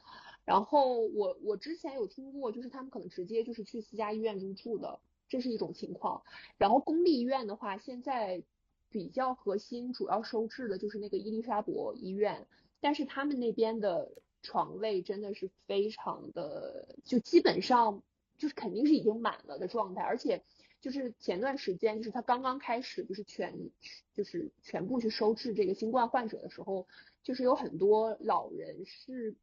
[0.44, 6.24] 然后我我之前有听过，就是他们可能直接就是去私家医院入住的，这是一种情况。
[6.58, 8.42] 然后公立医院的话，现在
[8.90, 12.48] 比较核心主要收治的就是那个伊丽莎白医院，
[12.80, 14.10] 但是他们那边的
[14.42, 18.02] 床位真的是非常的，就基本上
[18.36, 20.02] 就是肯定是已经满了的状态。
[20.02, 20.42] 而且
[20.80, 23.70] 就是前段时间，就是他刚刚开始就是全
[24.14, 26.86] 就是全部去收治这个新冠患者的时候，
[27.22, 29.34] 就是有很多老人是。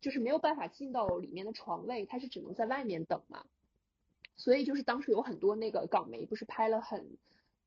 [0.00, 3.46] 就是没有办法进到里面的床位，他是只能在外面等嘛。
[4.34, 7.06] 所以就是当时有很多那个港媒不是拍了很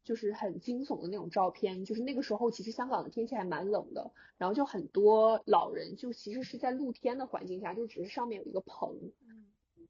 [0.06, 9.12] 就是很惊悚的那种照片，就是那个时候其实香港的天气还蛮冷的，然后就很多老人就其实是在露天的环境下，就只是上面有一个棚，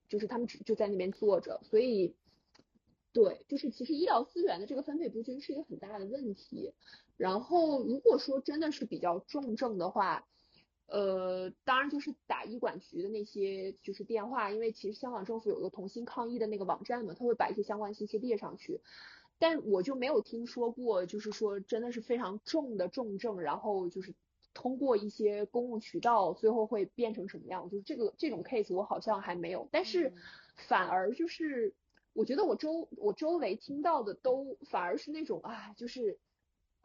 [0.08, 1.60] 就是他们只就在那边坐着。
[1.64, 2.16] 所以
[3.12, 6.74] 对，就是其实医疗资源的这个分配不均是一个很大的问题。
[7.18, 10.26] 然后如果说真的是比较重症的话，
[10.88, 18.82] 呃，当然就是打医管局的那些就是电话，因为其实香港政府有个同心抗疫的那个网站嘛，他会把一些相关信息列上去。
[19.38, 24.14] 但我就没有听说过，就是说真的是非常重的重症，然后就是
[24.54, 27.70] 通过一些公共渠道，最后会变成什么样？
[27.70, 29.68] 就是这个这种 case 我好像还没有。
[29.72, 30.14] 但是
[30.68, 31.74] 反而就是
[32.14, 36.18] 我觉得我周我周围听到的都反而是那种啊，就是。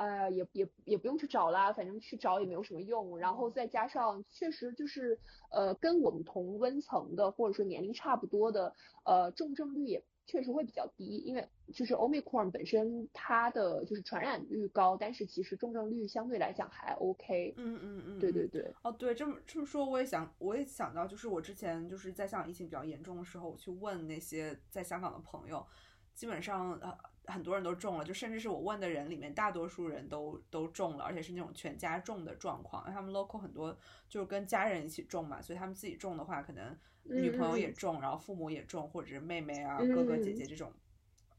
[0.02, 3.18] 呃，也也也不用去找啦，反正去找也没有什么用。
[3.18, 5.18] 然后再加上，确实就是
[5.50, 17.52] 呃，跟我们同温层的或者说年龄差不多的，呃，重症率也确实会比较低，因为就是 Omicron 本身它的就是传染率高，但是其实重症率相对来讲还 OK。
[17.56, 18.72] 嗯嗯嗯，对对对。
[18.82, 25.66] 哦，对，这么这么说，我也想我也想到，就是我之前就是在香港疫情比较严重的时候，我去问那些在香港的朋友。
[26.12, 26.94] 基本上呃
[27.26, 32.84] 很多人都中了，就甚至是我问的人里面，大多数人都都中了，而且是那种全家中的状况。
[32.92, 33.76] 他们 local 很多
[34.08, 40.72] 就是跟家人一起中嘛，所以他们自己中的话，可能女朋友也中，然后父母也中，或者是妹妹啊、哥哥姐姐这种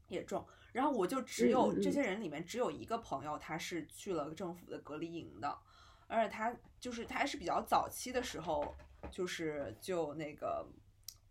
[0.08, 0.46] 也中。
[0.72, 5.58] 然后我就只有这些人里面只有一个朋友，他是去了政府的隔离营的，
[6.06, 8.74] 而且他就是他还是比较早期的时候，
[9.10, 10.66] 就是就那个。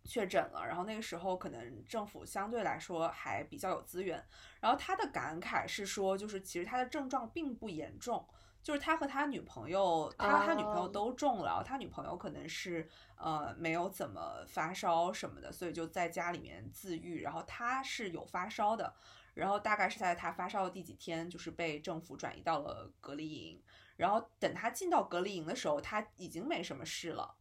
[0.04, 4.24] 确诊了，然后那个时候可能政府相对来说还比较有资源，
[4.60, 8.28] 然后他的感慨是说，就是其实他的症状并不严重，
[8.64, 18.94] 就是他和他女朋友，他和他女朋友都中了，然后他女朋友可能是呃没有怎么发烧什么的，所以就在家里面自愈，然后他是有发烧的，
[19.36, 23.62] 然后大概是在他发烧的第几天，就是被政府转移到了隔离营，
[23.98, 27.36] 然后等他进到隔离营的时候，他已经没什么事了。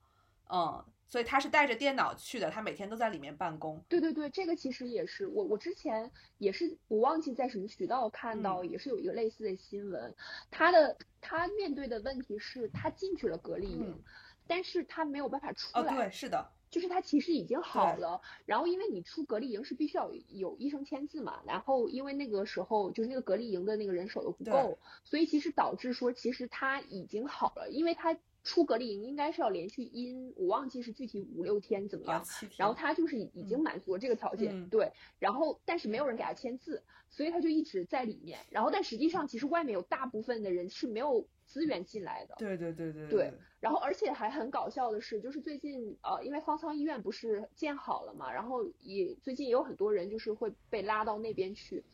[0.53, 3.83] 嗯，所以他是带着电脑去的，他每天都在里面办公。
[3.89, 10.15] 对对对，这个其实也是我我之前也是我忘记在什么渠道看到，也是有一个类似的新闻。
[10.53, 14.01] 他的他面对的问题是，他进去了隔离营，
[14.47, 15.97] 但是他没有办法出来。
[15.97, 28.17] 对，是的，就是他其实已经好了，然后因为你出隔离营是必须要有医生签字嘛，然后因为那个时候就是那个隔离营的那个人手又不够，所以其实导致说其实他已经好了，因为他。
[28.43, 32.25] 出隔离营应该是要连续阴，我忘记是具体五六天怎么样。
[32.57, 34.93] 然后他就是已经满足了这个条件，对。
[35.19, 38.39] 然后但是没有人给他签字，所以他就一直在里面。
[38.51, 42.35] 然后但实际上其实外面有大部分的人是没有资源进来的。
[42.39, 43.09] 对对对对。
[43.09, 43.33] 对。
[43.61, 51.85] 然后而且还很搞笑的是，就是最近呃，因为方舱医院不是建好了嘛，然后也最近也有很多人就是会被拉到那边去。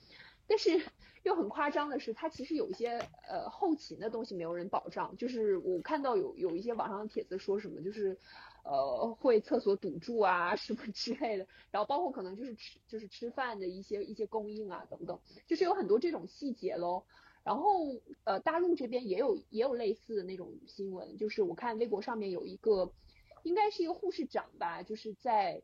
[0.48, 0.80] 但是
[1.24, 5.16] 又很夸张的是，它其实有一些呃后勤的东西没有人保障。
[5.16, 8.16] 就是我看到有有一些网上的帖子说什么，就是
[8.64, 17.04] 呃会厕所堵住啊什么 之类的，然后包括可能就是吃就是吃饭的一些一些供应啊等等，就是有很多这种细节喽。
[17.42, 22.92] 然后呃大陆这边也有也有类似的那种新闻，就是我看微博上面有一个
[23.42, 25.62] 应该是一个护士长吧，就是在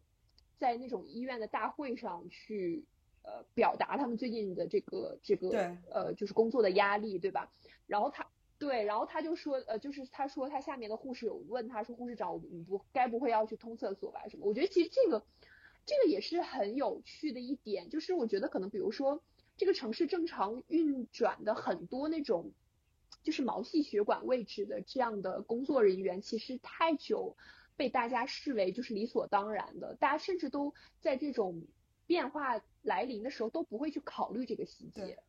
[0.59, 2.85] 在那种医院的大会上去。
[3.25, 7.53] 呃，表达他们最近的这个这个呃，就是工作的压力，对吧？
[7.87, 8.27] 然后他
[8.59, 14.27] 对，然后他就说，呃，就是他说他下面的护士有问他说，护士长，你不该不会要去通厕所吧？
[14.29, 14.47] 什么？
[14.49, 15.25] 我觉得其实这个
[15.87, 19.23] 这个也是很有趣的一点，就是我觉得可能比如说
[19.57, 22.51] 这个城市正常运转的很多那种
[23.23, 27.37] 就是毛细血管位置的这样的工作人员，其实太久
[27.77, 31.63] 被大家视为就是理所当然的，大家甚至都在这种。
[32.05, 35.23] 变化来临的时候都不会去考虑这个细节，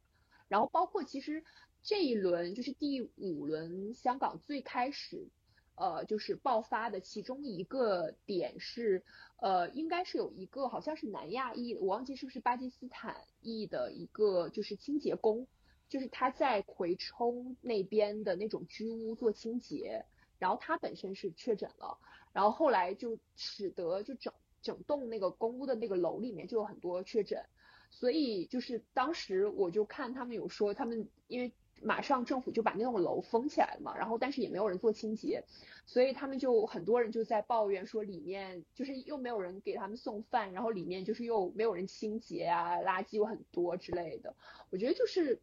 [0.48, 1.44] 然后包括其实
[1.82, 5.30] 这一轮就是第五轮香港最开始
[5.76, 9.04] 呃就是爆发的其中一个点是
[9.38, 15.48] 呃应该是有一个好像是南亚裔我忘记是不是巴基斯坦裔的一个就是清洁工，
[15.89, 20.06] 就是他在葵冲那边的那种居屋做清洁，
[20.39, 21.98] 然后他本身是确诊了，
[22.32, 24.34] 然后后来就使得就整。
[24.63, 27.45] 整栋那个公屋的那个楼里面就有很多确诊，
[27.91, 35.43] 所以就是当时我就看他们有说，他们因为马上政府就把那栋楼封起来了嘛，然后但是也没有人做清洁，
[35.86, 44.34] 所以他们就很多人就在抱怨说里面就是又没有人给他们送饭，然后里面就是又没有人清洁啊，垃圾又很多之类的。
[44.69, 45.41] 我觉得就是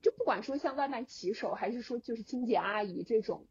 [0.00, 3.46] 就不管说像外卖骑手还是说就是清洁阿姨这种。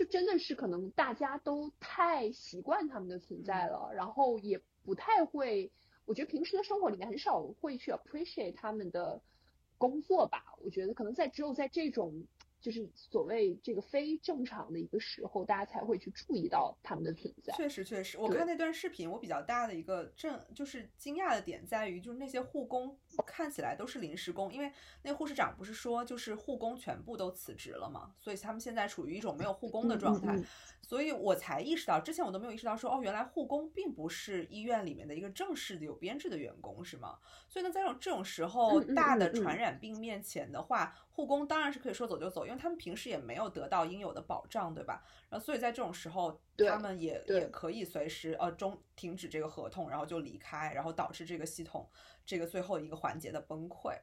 [0.00, 5.70] 就真的是可能大家都太习惯他们的存在了，然后也不太会，
[6.06, 9.20] 我觉得平时的生活里面很少会去 appreciate 他们的
[9.76, 10.42] 工作吧。
[10.64, 12.24] 我觉得可能在只有在这种。
[12.60, 17.52] 就是所谓这个非正常的一个时候，大家才会去注意到他们的存在。
[17.54, 24.70] 确实，确实，我看那段视频，我比较大的一个正就是惊讶的点在于，就是那些护工看起来都是临时工，因为
[25.02, 30.38] 那护士长不是说就是护工全部都辞职了嘛，所以他们现在处于一种没有护工的状态，
[30.82, 37.18] 所以我才意识到，之前我都没有意识到说，哦，原来护工并不是医院里面的一个正式的有编制的员工，是吗？
[37.48, 42.49] 所以呢，在这种这种时候，大的传染病面前的话，护工当然是可以说走就走。
[42.50, 45.04] 因为他们平时也没有得到应有的保障，对吧？
[45.28, 51.88] 然后所以在这种时候，他们也也可以随时呃终停止这个合同，然后就离开，然后导致这个系统
[52.26, 53.96] 这个最后一个环节的崩溃。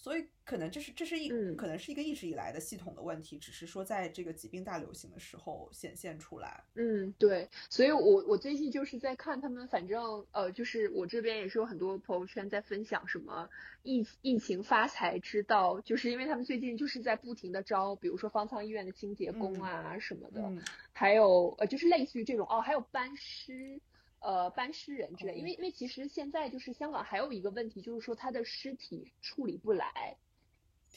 [0.00, 6.62] 所以可能这是这是一可能是一个一直以来的系统的问题，只是说在这个疾病大流行的时候显现出来。
[6.74, 7.48] 嗯，对。
[7.68, 13.50] 所以我我最近就是在看他们，反正呃，就是我这边也是有很多朋友圈在分享什么
[13.82, 20.48] 疫疫情发财之道，就是因为他们最近就是在不停的招，比如说方舱医院的清洁工啊什么的，
[20.92, 23.80] 还有呃就是类似于这种哦，还有搬尸。
[24.20, 30.16] 呃，搬尸人之类，因为因为其实现在就是香港还有一个问题，就是说他的尸体处理不来。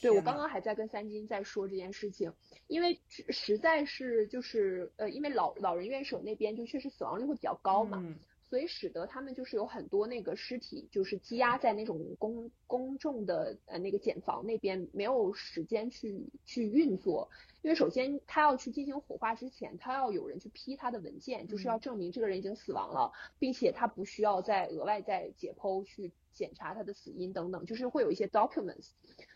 [0.02, 2.34] 对我刚刚还在跟三金在说这件事情，
[2.68, 8.02] 因为实在是就是呃，因为老老人院舍那边就确实死亡率会比较高嘛。
[8.52, 17.30] 所以使得他们就是有很多那个尸体，就是积压在那种公公众的呃那个检房那边，没有时间去去运作。
[17.62, 28.90] 因为首先他要去进行火化之前，他要有人去批他的文件，就是要证明这个人已经死亡了，并且他不需要再额外再解剖去检查他的死因等等，就是会有一些 documents。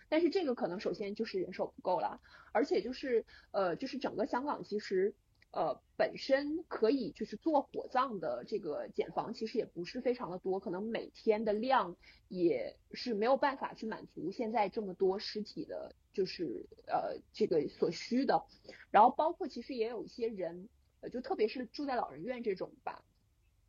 [0.10, 2.20] 但是这个可能首先就是人手不够了，
[2.52, 5.16] 而且就是呃就是整个香港其实。
[5.56, 11.96] 呃，本身可以就是做火葬的这个检房，其实也不是非常的多，可能每天的量
[12.28, 18.44] 也是没有办法去满足现在这么多尸体的，就是呃这个所需的。
[18.92, 20.68] 然后包括其实也有一些人，
[21.00, 23.02] 呃，就特别是住在老人院这种吧，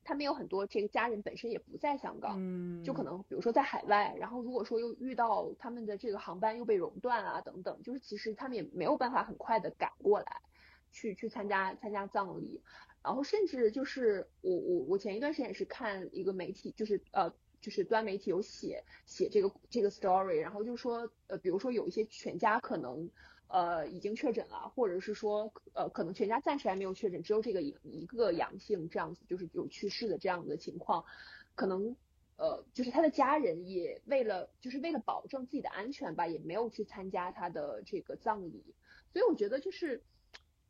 [0.03, 2.37] 他们有很多这个家人本身也不在香港，
[2.83, 10.41] 就可能比如说在海外，然后如果说又遇到他们的这个航班又被熔断啊等等，就是其实他们也没有办法很快的赶过来。
[10.97, 12.63] 去去参加参加葬礼，
[13.05, 17.31] 然后甚至就是我我我前一段时间也是看一个媒体，就是呃
[17.61, 23.11] 就是端媒体有写写这个这个 story，然后就说呃比如说有一些全家可能
[23.49, 31.05] 呃已经确诊了，或者是说呃可能全家暂时还没有确诊，只有这个一一个阳性这样子，就是有去世的这样的情况，
[31.55, 31.95] 可能
[32.39, 38.65] 呃就是他的家人也为了就是为了保证自己的安全吧，也没有去参加他的这个葬礼，
[39.13, 40.03] 所以我觉得就是。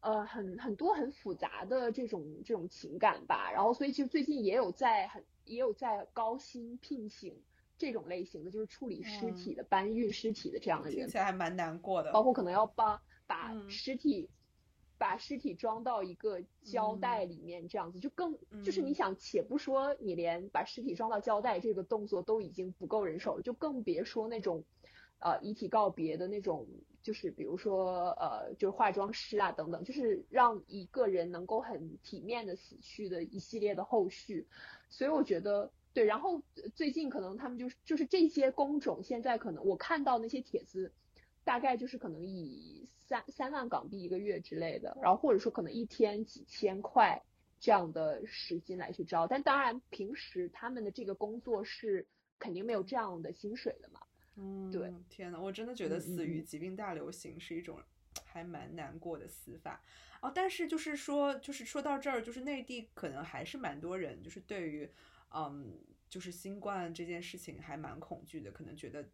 [0.00, 7.42] 呃，很很多很复杂的这种这种情感吧，然后所以其实最近也有在很也有在高薪聘请
[7.76, 12.12] 这种类型的，就是处理尸体的、搬运尸体的这样的人，听起来还蛮难过的。
[12.12, 14.28] 包括可能要帮把尸体
[14.96, 24.62] 把尸体装到一个胶带里面，这样子就更就是你想，且不说你连把尸体装到胶带这个动作都已经不够人手了，就更别说那种。
[25.18, 26.66] 呃，遗体告别的那种，
[27.02, 34.46] 就是比如说，呃，就是化妆师啊等等，就是让一个人能够很体面的死去的一系列的后续。
[34.90, 36.04] 所以我觉得，对。
[36.04, 36.42] 然后
[36.74, 40.92] 最近可能他们就是就是这些工种，现在可能我看到那些帖子，
[41.44, 47.22] 大概就是可能以三三万港币一个月之类的，然后或者说可能一天几千块
[47.58, 49.26] 这样的时薪来去招。
[49.26, 52.06] 但当然，平时他们的这个工作是
[52.38, 54.00] 肯定没有这样的薪水的嘛。
[54.38, 57.80] 嗯，对，天呐，我真的觉得死于疾病大流行是一种
[58.24, 59.82] 还蛮难过的死法
[60.20, 60.30] 哦。
[60.34, 64.90] 但是就是说，就是说到这儿，就是内地可能还是蛮多人，就是对于
[65.34, 65.78] 嗯，
[66.10, 69.08] 就是新冠这件事情还蛮恐惧的，可能觉得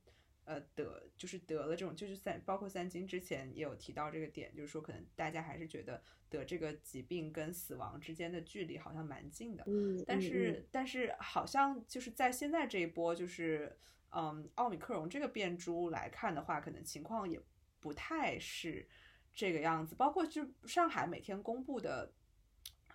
[0.45, 9.63] 呃得就是得了这种，就是三包括三金之前也有提到这个点，就是说可能大家还是觉得得这个疾病跟死亡之间的距离好像蛮近的。
[9.69, 13.79] 嗯，但是但是好像就是在现在这一波就是。
[14.15, 17.41] 嗯，奥密克戎这个变株来看的话，可能情况也
[17.81, 18.87] 不太是
[19.33, 19.95] 这个样子。
[19.95, 22.13] 包括就上海每天公布的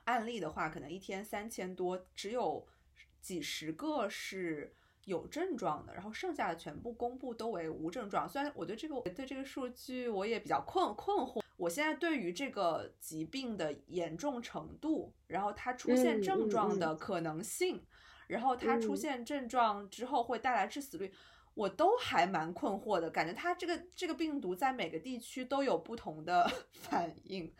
[0.03, 2.67] 案例的话，可能一天三千多，只有
[3.19, 8.29] 几十个是有症状的，然后剩下的全部公布都为无症状。
[8.29, 17.83] 虽然我对这个对这个数据我也比较困困惑，我现在对于这个疾病的严重程度，然后它出现症状的可能性。
[18.27, 21.11] 然后它出现症状之后会带来致死率，
[21.53, 27.51] 我都还蛮困惑的，感觉它这个这个病毒在每个地区都有不同的 反应。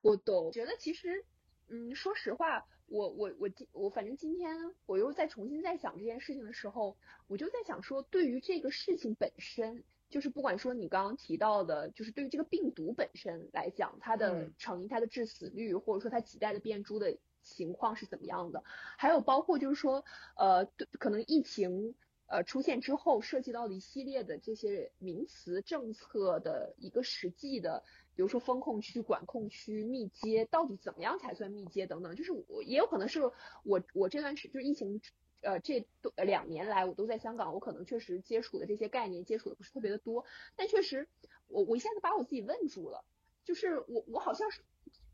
[0.00, 1.24] 我懂，觉得其实，
[1.68, 4.56] 嗯，说实话，我我我今我反正今天
[4.86, 6.96] 我又在重新在想这件事情的时候，
[7.26, 17.18] 我就在想说，对于这个事情本身，就是不管说你刚刚提到的，就是对于这个病毒本身来讲，它的成因、它的致死率，或者说它几代的变株的。
[17.54, 18.62] 情况是怎么样的？
[18.98, 20.04] 还有包括就是说，
[20.36, 20.66] 呃，
[20.98, 21.94] 可能疫情
[22.26, 27.84] 呃出现之后，涉及到的一系列的这些名词、政策的一个实际的，
[28.14, 32.14] 比如说风控区、管控区、密接，到底怎么样才算密接等等。
[32.16, 33.30] 就是我也有可能是
[33.62, 35.00] 我我这段时就是疫情
[35.42, 35.86] 呃这
[36.16, 40.24] 两年来我都在香港，我可能确实接触的这些概念接触的不是特别的多，
[40.56, 41.08] 但确实
[41.46, 43.04] 我我一下子把我自己问住了，
[43.44, 44.62] 就是我我好像是。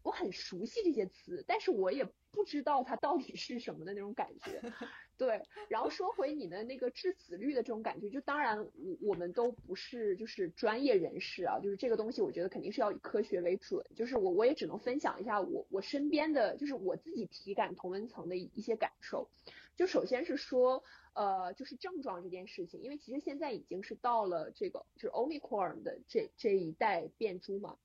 [0.03, 4.61] 我很熟悉这些词，但是我也不知道它到底是什么的那种感觉。
[5.19, 19.29] 对，然后说回你的那个致死率的这种感觉，就当然我我们都不是就是专业人士啊，就是这个东西我觉得肯定是要以科学为准，就是我我也只能分享一下我我身边的就是我自己体感同温层的一些感受。
[19.77, 20.83] 就首先是说，
[21.15, 27.79] 呃，就是症状这件事情，因为其实现在已经是到了这个就是 Omicron 的这这一代变株嘛，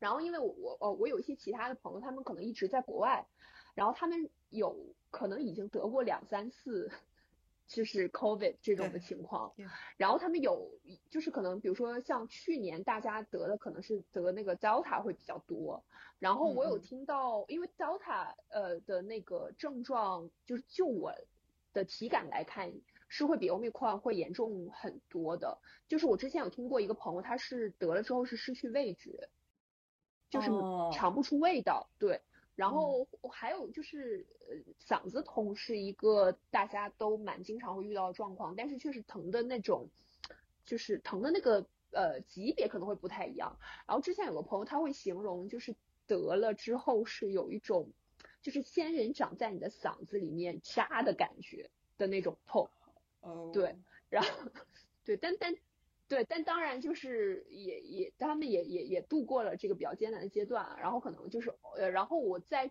[0.00, 3.24] 然后因为我我呃我有一些其他的朋友，他们可能一直在国外，
[3.76, 4.76] 然后他们有。
[5.12, 6.88] 可能已经得过两三次，
[7.66, 9.52] 就是 COVID 这种的情况，
[9.96, 10.70] 然后他们有
[11.10, 15.82] 就是可能比如说像去年大家得的可能是得那个 Delta 会比较多，
[16.20, 21.12] 然后我有听到，因为 Delta 呃的那个症状就是就我
[21.72, 22.72] 的体感来看
[23.08, 29.28] 是会比 Omicron 会严重很多的，就是我之前有听过一个朋友他是得了之后是失去味觉，
[30.30, 30.48] 就是
[30.96, 32.22] 尝不出味道，对。
[32.56, 39.88] 然后还有就是，呃，嗓子痛是一个大家都蛮经常会遇到的状况，但是确实疼的那种，
[40.66, 43.58] 就是疼的那个呃级别可能会不太一样。
[43.86, 45.74] 然后之前有个朋友他会形容，就是
[46.06, 47.90] 得了之后是有一种，
[48.42, 52.68] 就是仙人掌在你的嗓子里面扎的感觉的那种痛。
[53.20, 53.50] 哦。
[53.54, 53.74] 对，
[54.10, 54.28] 然后
[55.06, 55.54] 对，但但。
[56.10, 62.64] 对，但当然就是也也他们也也也度过了这个比较艰难的阶段，然后可能就是呃，然后我再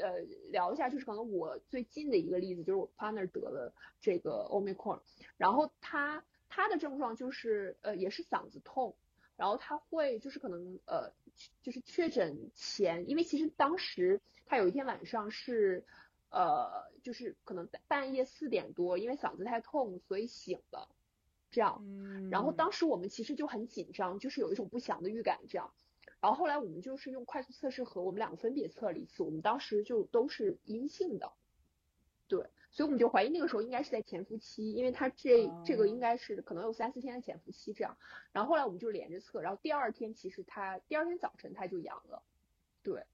[0.00, 0.20] 呃
[0.52, 5.00] 聊一下，就是可能我最近的一个例子，就是我 partner 得了这个 omicron，
[5.36, 8.94] 然后他他的症状就是呃也是嗓子痛，
[9.36, 11.12] 然后他会就是可能呃
[11.62, 15.84] 就是确诊前，因为其实当时他有一天晚上是
[16.30, 16.70] 呃
[17.02, 20.88] 就是可能半夜四点多，因为嗓子太痛，所以醒了。
[21.50, 21.82] 这样，
[22.30, 25.40] 然后当时我们其实就很紧张，就是有一种不祥的预感。
[25.48, 25.72] 这样，
[26.20, 31.32] 然后后来我们就是用快速测试盒，我们两个分别测了一次，我们当时就都是阴性的。
[32.28, 37.96] 对，所以我们就怀疑那个时候应该是在潜伏期，因为他这这个应该是可能有三四天的潜伏期这样。
[38.32, 42.22] 然后后来我们就连着测，然后第二天其实他第二天早晨他就阳了。
[42.82, 43.04] 对。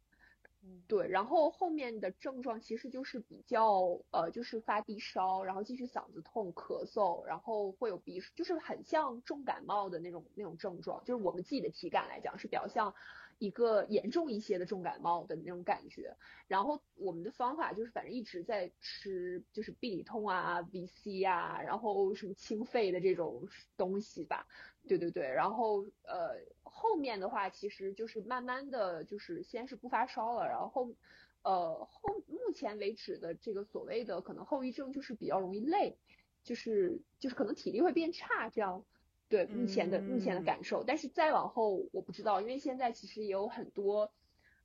[0.87, 12.95] 对，然后后面的症状其实就是比较呃，就是发低烧，然后继续嗓子痛、咳嗽，然后会有鼻，就是很像重感冒的那种那种症状，就是我们自己的体感来讲是比较像
[13.39, 16.17] 一个严重一些的重感冒的那种感觉。
[16.47, 24.47] 然后我们的方法就是反正一直在吃，就是必理痛啊、VC 啊，然后什么清肺的这种东西吧。
[24.89, 30.49] 对对对，然后呃后面的话其实就是慢慢的就是先是不发烧了。
[30.49, 30.95] 然后，
[31.43, 35.97] 呃，后目前为止的这个所谓的可能后遗症就是比较容易累，
[36.43, 38.85] 就是就是可能体力会变差这样。
[39.33, 44.13] 对，目前的目前的感受，但是再往后我不知道，因为现在其实也有很多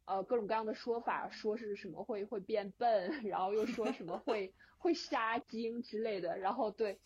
[0.04, 6.38] 呃各种各样的说法，说是什么会会变笨， 然后又说什么会 会杀精之类的。
[6.38, 7.00] 然后对，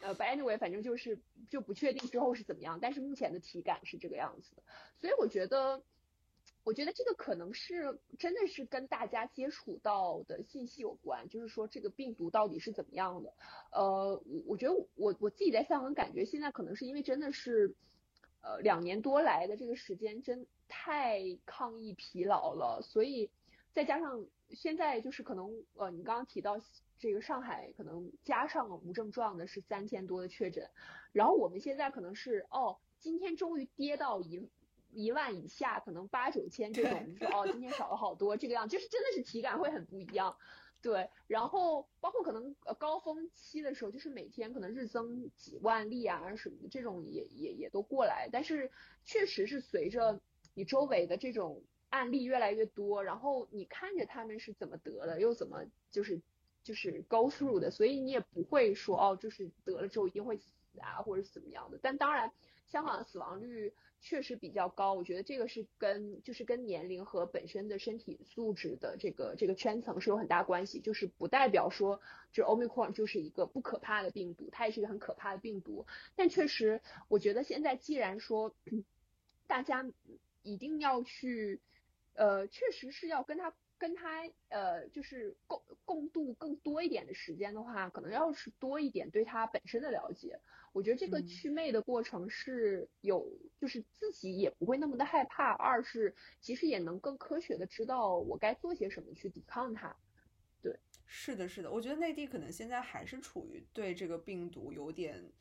[0.00, 1.18] 呃，But anyway，反正就是
[1.50, 4.62] 就不确定之后是怎么样，但是目前的体感是这个样子的，
[5.00, 5.82] 所以我觉得。
[6.68, 13.32] 我觉得这个可能是真的是跟大家接触到的信息有关，就是说这个病毒到底是怎么样的。
[13.72, 17.74] 呃，我我觉得我我自己在香港感觉现在可能是因为真的是，
[18.42, 23.30] 呃，两年多来的这个时间真太抗疫疲劳了，所以
[23.72, 26.60] 再加上现在就是可能呃，你刚刚提到
[26.98, 30.68] 这个上海可能加上无症状的是三千多的确诊，
[31.12, 34.46] 然后我们现在可能是哦，今天终于跌到一。
[34.90, 40.36] 一万以下，可能八九千这种，你说哦，今天少了好多，这个样，就是真的是体感会很不一样，
[40.80, 41.08] 对。
[41.26, 48.28] 然后包括可能呃高峰期的时候，就是每天可能日增几万例啊什么的，这种也也也都过来。
[48.32, 48.70] 但是
[49.04, 50.20] 确实是随着
[50.54, 56.20] 你周围的这种案例越来越多，然后你看着他们是怎么得的，又怎么就是
[56.62, 60.52] 就是 go through 的，所以你也不会说哦，就是得了之后一定会死。
[60.80, 61.78] 啊，或者是怎么样的？
[61.82, 62.32] 但当然，
[62.64, 64.94] 香港的死亡率确实比较高。
[64.94, 70.80] 我觉得这个是跟就是跟年龄和本身的身体素质的这个这个圈层是有很大关系。
[70.80, 72.00] 就是不代表说
[72.32, 75.86] 这 Omicron 就是一个不可怕的病毒，它也是一个很可怕的病毒。
[76.16, 78.54] 但确实，我觉得现在既然说
[79.46, 79.84] 大家
[80.42, 81.60] 一定要去，
[82.14, 83.54] 呃，确实是要跟他。
[83.80, 90.40] 跟他呃，就是共共度更多一点的时间的话，可能要是多一点对他本身的了解，
[90.72, 93.24] 我觉得这个祛魅的过程是有，
[93.60, 95.52] 就是自己也不会那么的害怕。
[95.52, 99.94] 二是其实也能更科学的知道我该做些什么去抵抗它。
[100.62, 105.32] 对，是的，是的，我觉得内地可能现在还是处于对这个病毒有点。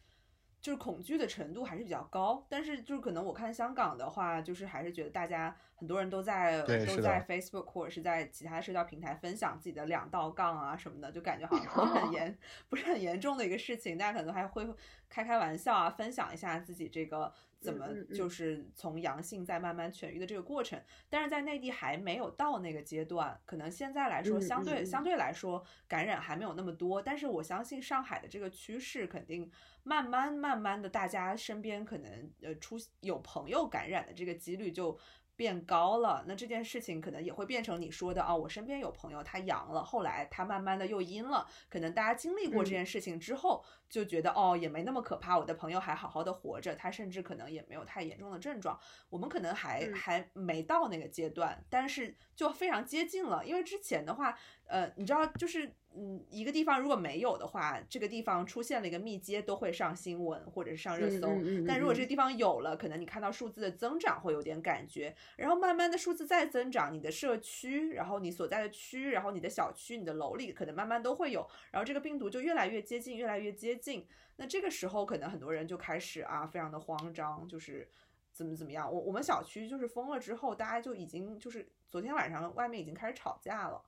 [0.59, 12.37] 就是恐惧的程度还是比较高，但是就是可能我看香港的话，就是还是觉得大家很多人都在都在 Facebook 或者是在其他社交平台分享自己的两道杠啊什么的，就感觉好像不是很严
[12.67, 14.67] 不是很严重的一个事情，大家可能还会
[15.07, 17.31] 开开玩笑啊，分享一下自己这个。
[17.59, 29.51] 怎么就是从阳性再慢慢痊愈的这个过程，但是在内地还没有到那个阶段，可能现在来说相对相对来说感染还没有那么多，但是我相信上海的这个趋势肯定
[29.83, 34.97] 慢慢慢慢的，大家身边可能呃出有朋友感染的这个几率就。
[35.37, 48.77] 变高了，那这件事情可能也会变成你说的啊，我身边有朋友他阳了，后来他慢慢的又阴了，可能大家经历过这件事情之后，就觉得哦也没那么可怕，我的朋友还好好的活着，他甚至可能也没有太严重的症状，
[49.09, 54.35] 我们可能还还没到那个阶段，但是就非常接近了，因为之前的话，
[54.67, 55.71] 呃，你知道就是。
[55.99, 61.27] 嗯，一个地方如果没有的话，这个地方出现了一个密接，都会上新闻或者是上热搜。
[61.67, 74.05] 但如果这个地方有了，可能你看到数字的增长会有点感觉，然后慢慢的数字再增长，你的社区，然后你所在的区，然后你的小区、你的楼里，可能慢慢都会有，然后这个病毒就越来越接近，越来越接近。
[74.35, 77.89] 那这个时候，可能很多人就开始啊，非常的慌张，就是
[78.31, 78.87] 怎么怎么样。
[78.93, 83.83] 我我们小区就是封了之后，大家就已经就是昨天晚上外面已经开始吵架了。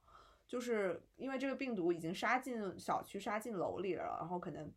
[0.49, 4.69] 就是因为这个病毒已经杀进小区、杀进楼里了，然后可能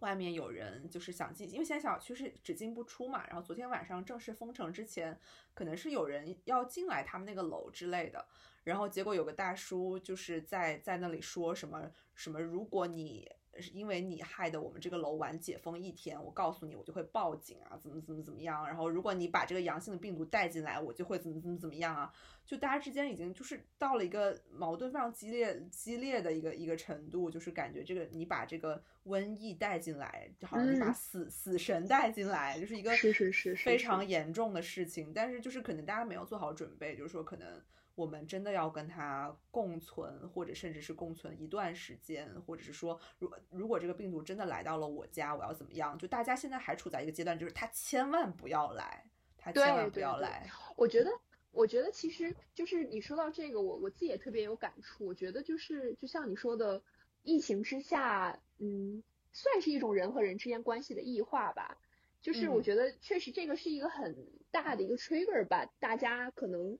[0.00, 3.24] 外面有人就是想进，因为现在小区是只进不出嘛。
[3.26, 5.16] 然后昨天晚上正式封城之前，
[5.54, 8.26] 可能是有人要进来他们那个楼之类的。
[8.64, 13.30] 然后结果有个大叔就是在在那里说什么什么，如果你。
[13.58, 18.66] 是因为你害得我们这个楼晚解封一天，我告诉你，我就会报警啊，怎么怎么怎么样。
[18.66, 22.12] 然后如果你把这个阳性的病毒带进来，我就会怎么怎么怎么样啊。
[22.44, 35.12] 就大家之间已经就是到了一个矛盾非常激烈激烈的一个一个程度，就是感觉这个你把这个瘟疫带进来，好像你把死死神带进来，就是一个是是是非常严重的事情。
[35.14, 37.62] 但是就是可能大家没有做好准备，就是说可能。
[37.94, 45.98] 我们真的要跟它共存，或者甚至是共存一段时间，或者是说，如如果这个病毒真的来到了我家，我要怎么样？
[45.98, 49.04] 就大家现在还处在一个阶段，就是它千万不要来，
[49.36, 50.48] 它千万不要来。
[50.74, 51.10] 我觉得，
[51.50, 55.04] 我觉得其实就是你说到这个，我我自己也特别有感触。
[55.04, 56.82] 我觉得就是就像你说的，
[57.22, 61.76] 疫情之下，嗯，算是一种人和人之间关系的异化吧。
[62.22, 64.16] 就是我觉得确实这个是一个很
[64.50, 66.78] 大的一个 trigger 吧，大家可能。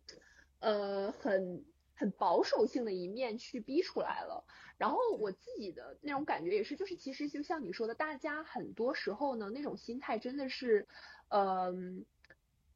[0.62, 4.44] 呃，很很保守性的一面去逼出来了。
[4.78, 10.86] 然后我自己的那种感觉也是，就是其实就像你说的，大家很多时候呢，那种心态真的是，
[11.28, 12.06] 嗯，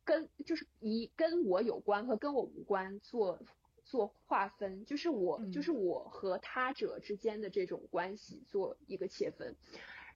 [0.04, 3.38] 跟就是以跟我有关和跟我无关做
[3.84, 9.54] 做划分，就是我就是我和他者之间的这种关系做一个切分。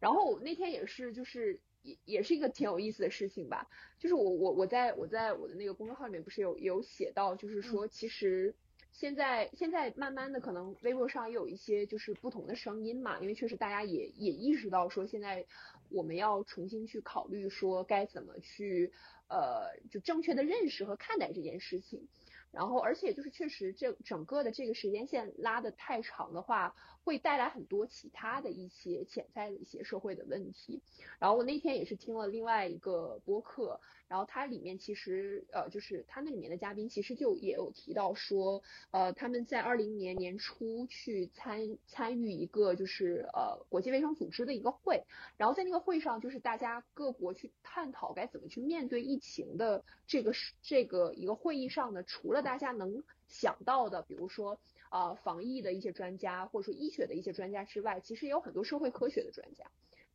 [0.00, 1.60] 然后我那天也是就是。
[1.82, 3.68] 也也是一个挺有意思的事情吧，
[3.98, 8.54] 就是我我我在我在我的那个公众号里面不是有有写到，就是说其实
[8.92, 15.46] 现在现在慢慢的可能微博上也有一些就是不同的声音嘛，因为确实大家也也意识到说现在
[15.88, 18.92] 我们要重新去考虑说该怎么去
[19.28, 22.08] 呃就正确的认识和看待这件事情。
[22.52, 26.74] 然后，而且就是确实，这整个的这个时间线拉的太长的话，
[27.04, 30.80] 会带来很多其他的一些潜在的一些社会的问题。
[31.18, 45.04] 然后我那天也是听了另外一个播客，然后它里面其实呃，就是它那里面的嘉宾其实就也有提到说，呃，他们在二零年年初去参参与一个就是呃国际卫生组织的一个会，
[45.36, 54.58] 然后在那个会上就是大家各国去探讨该怎么去面对疫情的这个是这个一个会议上呢，除了大家能想到的，比如说
[54.90, 59.64] 啊，防疫的一些专家，或者说医学的一些专家之外，其实也有很多社会科学的专家。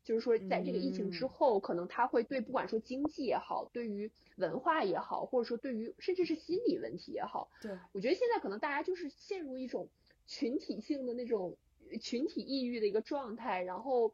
[0.03, 9.89] 就是说，在这个疫情之后，可能他会对不管说经济也好，对于文化也好，或者说对于甚至是心理问题也好，对我觉得现在可能大家就是陷入一种
[10.27, 11.57] 群体性的那种
[11.99, 14.13] 群体抑郁的一个状态，然后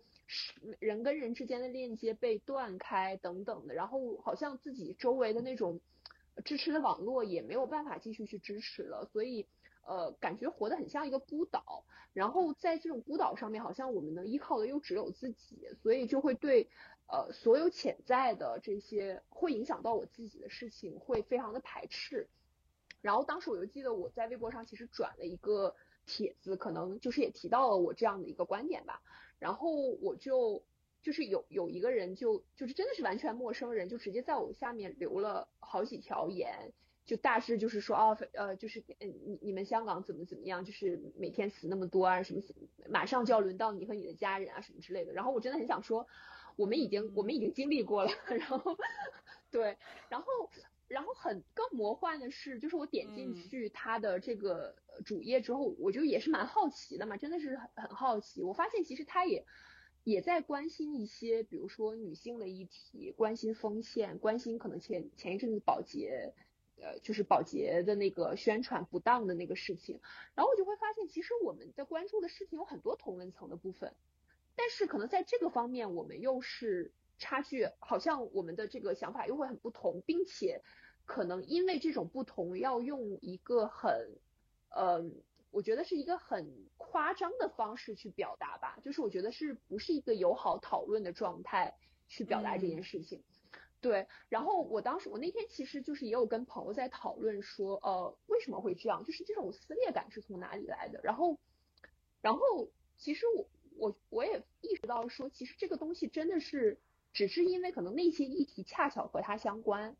[0.79, 5.81] 人跟人之间的链接被断开等等的，然后好像自己周围的那种。
[6.45, 9.45] 支持的网络也没有办法继续去支持了，所以
[9.85, 11.83] 呃，感觉活得很像一个孤岛。
[12.13, 16.69] 然后在这种孤岛上面，好像我们能依靠的又只有自己，所以就会对
[17.07, 22.27] 呃所有潜在的这些会影响到我自己的事情会非常的排斥。
[23.01, 25.75] 然后当时我就记得我在微博上其实转了一个
[26.05, 29.01] 帖子，可能就是也提到了我这样的一个观点吧。
[29.39, 29.71] 然后
[30.01, 30.63] 我就。
[31.03, 36.73] 就是有有一个人就就是真的是完全陌生人，就直接在我下面留了好几条言，
[37.05, 42.41] 就大致就是说哦呃就是嗯你你们香港怎么怎么样，就是每天死那么多啊什么，
[42.89, 45.11] 马上就要轮到你和你的家人啊什么之类的。
[45.11, 46.07] 然后我真的很想说，
[46.55, 48.77] 我们已经我们已经经历过了， 然后
[49.49, 49.77] 对，
[50.09, 50.27] 然后
[50.87, 59.45] 然后很更魔幻的是，就是我点进去他的这个主页之后，我就也是蛮好奇的嘛，真的是很很好奇，我发现其实他也
[60.03, 66.33] 也在关心一些，比如说女性的议题，关心风险，关心可能前前一阵子保洁。
[66.81, 70.01] 呃，就是保洁的那个宣传不当的那个事情，
[70.33, 73.93] 然后我就会发现，其实我们在关注的事情有很多同文层的部分，
[74.55, 80.63] 但是可能在这个方面，我们又是差距，好像我们的这个想法又会很不同，并且
[81.05, 84.17] 可能因为这种不同，要用一个很，
[84.69, 85.03] 呃，
[85.51, 91.75] 我觉得是一个很夸张的方式去表达吧，就是我觉得是不是一个友好讨论的状态
[92.07, 93.23] 去表达这件事情。
[93.81, 99.03] 对，然后我当时我那天其实就是也有跟朋友在讨论说，呃，为什么会这样？
[99.03, 101.01] 就是这种撕裂感是从哪里来的？
[101.03, 101.39] 然后，
[102.21, 106.79] 然后其实我我我也意识到说，其实这个东西真的是
[107.11, 109.97] 只是因为可能那些议题恰巧和它相关，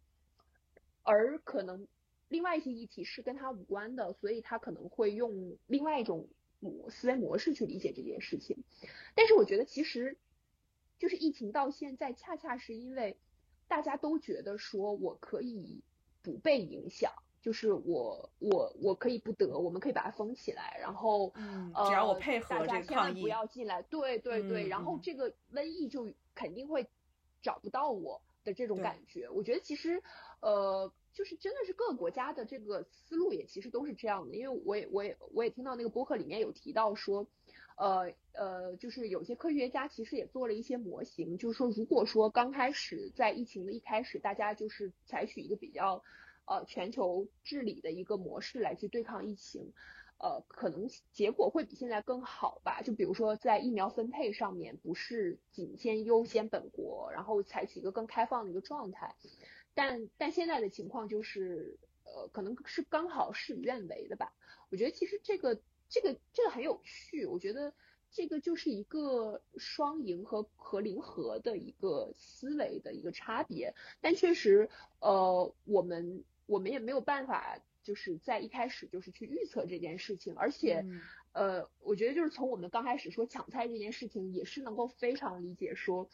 [1.02, 1.88] 而可能
[2.28, 6.30] 另外一些议题是跟它无关的，所以他可能会用另外一种
[6.60, 8.64] 模思维模式去理解这件事情。
[9.16, 10.20] 但是我觉得其实
[11.00, 13.18] 就是疫情到现在，恰恰是因为。
[13.72, 15.82] 大家都觉得说我可以
[16.22, 17.10] 不被影响，
[17.42, 26.86] 就是我我我可以不得，我们可以把它封起来，然后嗯，只要我配合这个抗议，不要进来，对对对，然后这个瘟疫就肯定会
[27.42, 29.30] 找不到我的这种感觉。
[29.30, 30.04] 我觉得其实
[30.42, 30.92] 呃。
[31.14, 37.28] 就是真的是各个国家的这个思路也其实都是这样的，因为我也我也我也听到那个播客里面有提到说，
[37.82, 46.04] 呃呃，就是有些科学家其实也做了一些模型，就是说如果说刚开始在疫情的一开始，大家就是采取一个比较
[46.46, 49.74] 呃全球治理的一个模式来去对抗疫情，
[50.20, 52.84] 呃，可能结果会比现在更好吧。
[52.84, 59.16] 就比如说在疫苗分配上面，不是仅先优先本国，然后采取一个更开放的一个状态。
[59.74, 64.34] 但但现在的情况就是，呃，可能是刚好事与愿违的吧。
[64.70, 65.60] 我觉得其实这个
[65.92, 67.28] 这个这个很有趣。
[67.28, 67.72] 我觉得
[68.10, 73.76] 这个就是一个双赢和和零和的一个思维的一个差别。
[74.02, 74.70] 但确实，
[75.00, 80.34] 呃，我们我们也没有办法就是在一开始就是去预测这件事情。
[80.36, 80.84] 而且，
[81.34, 86.10] 呃，我觉得就是从我们刚开始说抢菜这件事情，也是能够非常理解说。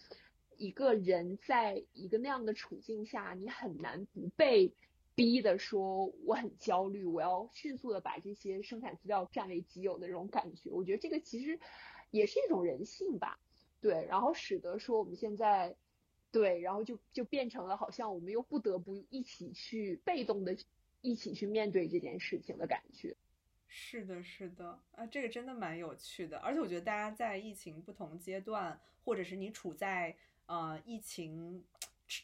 [0.60, 4.74] 一个人在一个那样的处境下，你很难不被
[5.18, 10.70] 逼的说我很焦虑，我要迅速的把这些生产资料占为己有的这种感觉。
[10.70, 11.60] 我觉得这个其实
[12.12, 13.40] 也是一种人性吧，
[13.82, 15.76] 对，然后使得说我们现在
[16.32, 20.56] 对，然后就就变成了好像我们又不得不一起去被动的
[21.02, 23.16] 一起去面对这件事情的感觉。
[23.68, 30.16] 是的，是的，啊，这个真的蛮有趣的，而且我觉得大家在疫情不同阶段，或者是你处在。
[30.48, 31.62] 呃，疫情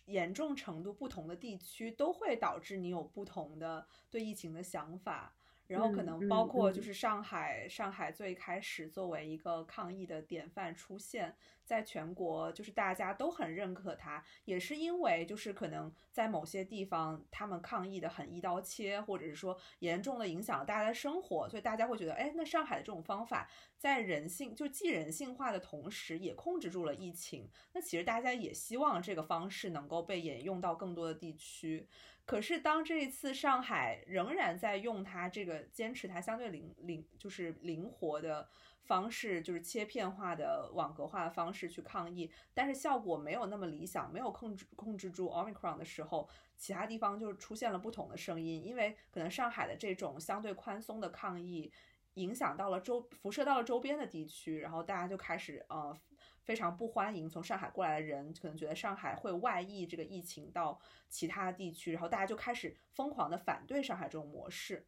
[0.06, 5.36] 严重程度不同的地区，都会导致你有不同的对疫情的想法。
[5.68, 11.36] 然后可能包括就是上海，上海最开始作为一个抗疫的典范出现。
[11.66, 27.50] 在全国，就是大家都很认可它，也是因为就是可能在某些地方，他们抗疫的很一刀切，或者是说严重的影响了大家的生活，所以大家会觉得，哎，那上海的这种方法在人性就既人性化的同时，也控制住了疫情。
[27.72, 31.88] 那其实大家也希望这个方式能够被沿用到更多的地区。
[32.26, 38.48] 可是当这一次上海仍然在用它这个坚持它相对灵灵就是灵活的。
[38.84, 51.72] 方式就是切片化的网格化的方式去抗议，但是效果没有那么理想，没有控制控制住 omicron 的时候，其他地方就出现了不同的声音，因为可能上海的这种相对宽松的抗议
[52.16, 55.98] 影响到了周辐射到了周边的地区，然后大家就开始呃
[56.44, 60.80] 非常不欢迎从上海过来的人，可能觉得上海会外溢这个疫情到
[61.10, 64.86] 其他地区，然后大家就开始疯狂的反对上海这种模式。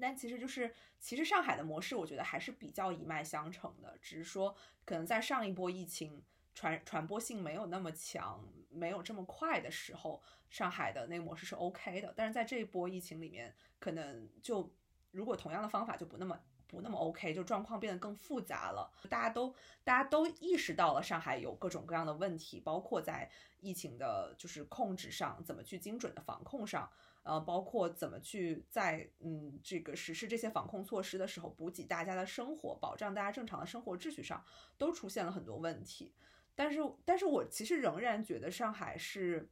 [0.00, 6.22] 但其实就是，其实上海的模式，我觉得还是比较一脉相承的，只是说可能在上一波疫情
[6.54, 12.12] 传传播性没有那么强，没有这么快的时候，上海的那个模式是 OK 的。
[12.16, 14.74] 但是在这一波疫情里面，可能就
[15.10, 16.40] 如果同样的方法就不那么。
[16.72, 18.90] 不那么 OK，就状况变得更复杂了。
[19.10, 19.54] 大家都
[19.84, 26.90] 大家都意识到了上海有各种各样的问题，包括在疫情的就是控制上，怎么去精准的防控上，
[27.24, 34.42] 呃，包括怎么去在嗯这个实施这些防控措施的时候，补给大家的生活，保障大家正常的生活秩序上，
[34.78, 36.14] 都出现了很多问题。
[36.54, 39.50] 但是，但是我其实仍然觉得上海是。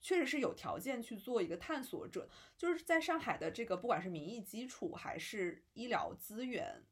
[0.00, 6.84] 确实是有条件去做一个探索者，就是在上海的这个不管是民意基础还是医疗资源，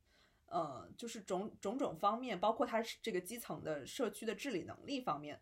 [0.47, 5.41] 呃，就是种种种方面，包括它这个基层的社区的治理能力方面，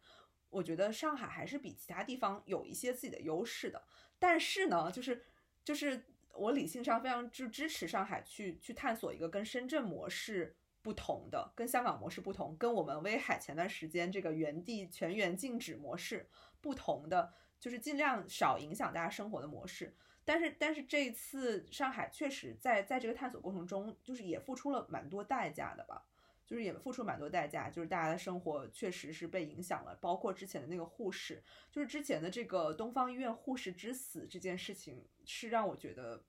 [0.51, 3.83] 我觉得上海还是比其他地方有一些自己的优势的。
[4.19, 5.23] 但是呢，就是
[5.65, 6.05] 就是
[6.35, 16.29] 我理性上非常就支持上海去去探索一个跟深圳模式不同的、跟香港模式不同、跟我们威海前段时间这个原地全员禁止模式
[16.61, 17.33] 不同的，
[17.65, 19.97] 就是尽量少影响大家生活的模式。
[20.23, 26.05] 但是，但是这一次上海确实在在这个探索过程中，就是也付出了蛮多代价的吧，
[26.45, 36.23] 就是也付出蛮多代价，就是大家的生活确实是被影响了，包括之前的那个护士，就是之前的这个东方医院护士之死这件事情，是让我觉得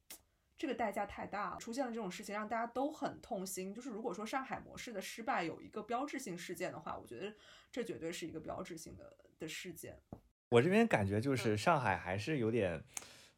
[0.58, 3.74] 这个代价太大了，出现了这种事情让大家都很痛心。
[3.74, 7.36] 就是如果说上海模式的失败有一个标志性事件的话，我觉得
[7.70, 10.02] 这绝对是一个标志性的的事件。
[10.50, 12.84] 我这边感觉就是上海还是有点。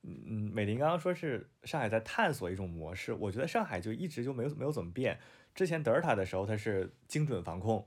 [0.04, 5.20] 嗯嗯，美林刚刚说是上海在探索一种模式，我觉得上海就一直就没有没有怎么变。
[5.54, 7.86] 之前德尔塔的时候，它是精准防控，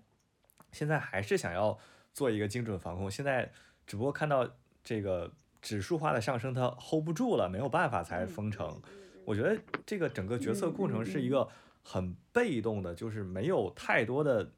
[0.73, 1.79] 现在还是想要
[2.13, 3.11] 做一个精准防控。
[3.11, 3.51] 现在
[3.87, 4.47] 只不过看到
[4.85, 8.83] 这个指数化的上升，它 hold 不住了，没有办法才封城。
[9.25, 11.49] 我觉得这个整个决策过程是一个
[11.83, 14.53] 很被动的，就是没有太多的，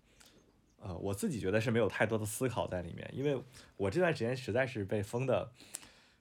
[0.83, 3.43] 呃，我自己觉得是没有太多的思考在里面，因为
[3.77, 5.51] 我这段时间实在是被封的。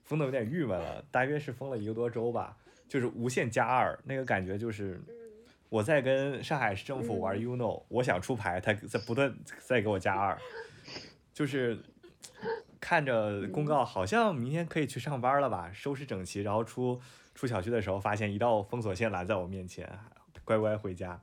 [0.04, 2.56] 封的有点郁闷了，大约是封了一个多周吧，
[2.86, 5.00] 就是无限加二，那个感觉就是
[5.70, 10.36] 我在跟上海市政府玩 UNO，我想出牌，他在不断在给我加二，
[11.32, 11.78] 就是
[12.80, 17.00] 看着公告好像明天可以去上班了吧，收拾整齐，然后出
[17.34, 19.88] 出小区的时候发现一道封锁线拦在我面前，
[20.44, 21.18] 乖乖回家，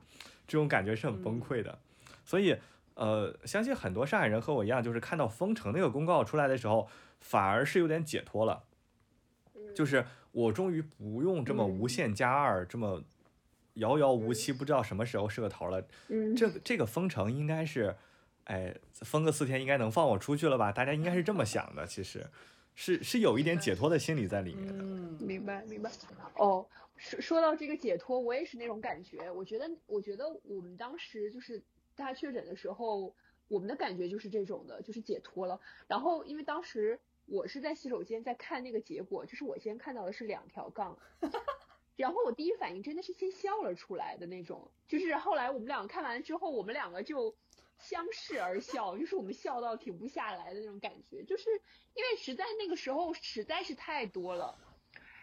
[0.48, 1.78] 这种感觉是很崩溃的，
[2.24, 2.56] 所以
[2.94, 6.88] 呃，相信很多上海人和我一样，就是看到封城那个公告出来的时候，
[7.20, 8.64] 反而是有点解脱了。
[9.74, 13.02] 就是我终于不用这么无限加二，这么
[13.74, 15.80] 遥遥无期，不知道什么时候是个头了。
[16.36, 17.96] 这这个封城应该是，
[18.44, 20.72] 哎，封个四天应该能放我出去了吧？
[20.72, 22.26] 大家应该是这么想的，其实
[22.74, 24.82] 是是有一点解脱的心理在里面的。
[24.82, 25.90] 嗯，明白明白。
[26.34, 26.66] 哦，
[26.96, 29.30] 说说到这个解脱，我也是那种感觉。
[29.30, 31.62] 我觉得我觉得我们当时就是
[32.00, 33.14] 大家确诊的时候，
[33.46, 35.60] 我们的感觉就是这种的，就是解脱了。
[35.86, 36.98] 然后因为当时。
[37.26, 40.98] 我是在洗手间在看那个结果，就是我先看到的是两条杠，
[41.94, 47.36] 然后我第一反应真的是先笑了出来的那种，就是后来我们两个看完之后，我们两个就
[47.78, 51.50] 相视而笑，就是我们笑到停不下来的那种感觉，就是
[51.94, 54.58] 因为实在那个时候实在是太多了，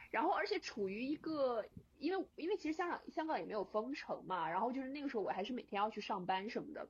[0.10, 1.66] 然后而且处于一个，
[2.00, 6.82] 因为因为其实香港香港也没有封城嘛，然后就是那个时候我还是每天要去上班什么的，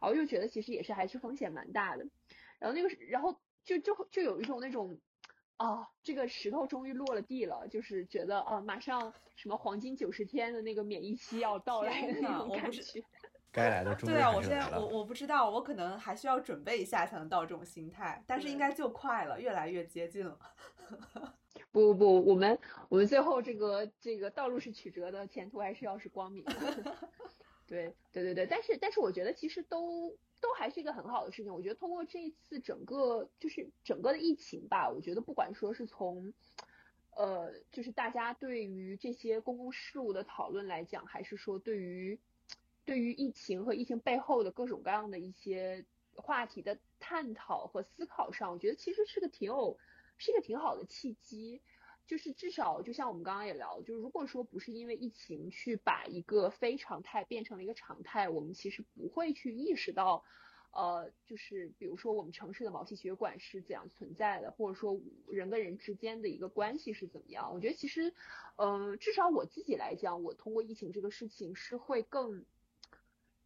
[0.00, 2.06] 然后就觉得其实也是还是风险蛮大的，
[2.58, 3.38] 然后那个然后。
[3.64, 4.98] 就就就有一种那种
[5.56, 13.02] 啊，这个石头终于落了地了，就是觉得啊，马上什么黄金九十天的那个免疫期要到来的那种感觉。
[13.50, 20.38] 该来的 终对啊，我现在我我不知道，我可能还需要准备一下才能到这种心态，但是应该就快了，越来越接近了。
[21.74, 22.58] 不不不，我们
[22.88, 26.54] 我们最后这个这个道路是曲折的，前途还是要是光明的。
[27.66, 30.16] 对对对对，但是但是我觉得其实都。
[30.40, 31.54] 都还是一个很好的事情。
[31.54, 36.34] 我觉得通过这一次整个就是整个的疫情吧，我觉得不管说是从
[37.16, 42.20] 呃就是大家对于这些公共事务的讨论来讲，还是说对于
[42.84, 49.78] 对于疫情和疫情背后的各种各样的一些话题的探讨和思考上，我觉得其实是个挺有
[50.16, 51.62] 是一个挺好的契机。
[52.06, 60.22] 就是至少，就像我们刚刚也聊，就是如果说不是因为疫情去把一个非常态变成了一个常态，我们其实不会去意识到，
[60.70, 67.54] 呃，就是比如说我们城市的毛细血管是怎样存在的，或者说人跟人之间的一个关系是怎么样。
[67.54, 68.12] 我觉得其实，
[68.56, 72.44] 嗯，至少我自己来讲，我通过疫情这个事情是会更，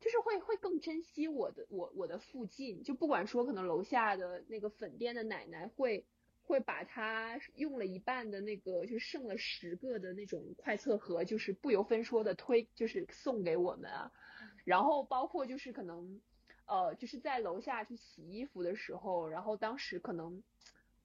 [0.00, 6.04] 就是会会更珍惜我的我我的附近，就不管说可能楼下的那个粉店的奶奶会。
[6.49, 14.11] 会把他用了一半的那个，就是剩了十个的那种快测盒，就是不由分说的推，就是送给我们啊。
[14.64, 16.22] 然后包括就是可能，
[16.66, 20.42] 呃，就是在楼下去洗衣服的时候，然后当时可能，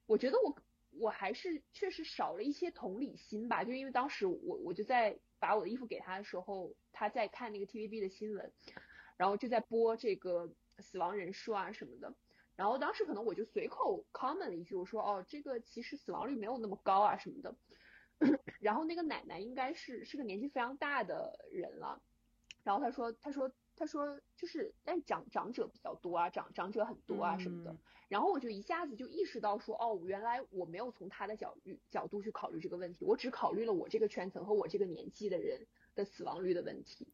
[0.06, 0.58] 我觉得我
[0.92, 8.54] 我还是确实少了一些同理心吧，就因为当时我我就在把我的衣服给他的时候，他在看那个 TVB 的新闻，
[9.18, 12.16] 然后就在播这个死亡人数啊什么的。
[12.56, 17.56] 然后当时可能我就随口 comment 了一句，我说哦，这个其实死亡率没有那么高啊什么的。
[18.62, 22.02] 然后那个奶奶应该是是个年纪非常大的人了，
[22.64, 27.76] 然后她说她说她说就是，但长长者比较多啊，长长者很多啊什么的。
[28.08, 37.08] 然后我就一下子就意识到说，哦，原来我没有从他的角度角度去考虑这个问题，我只考虑了我这个圈层和我这个年纪的人的死亡率的问题。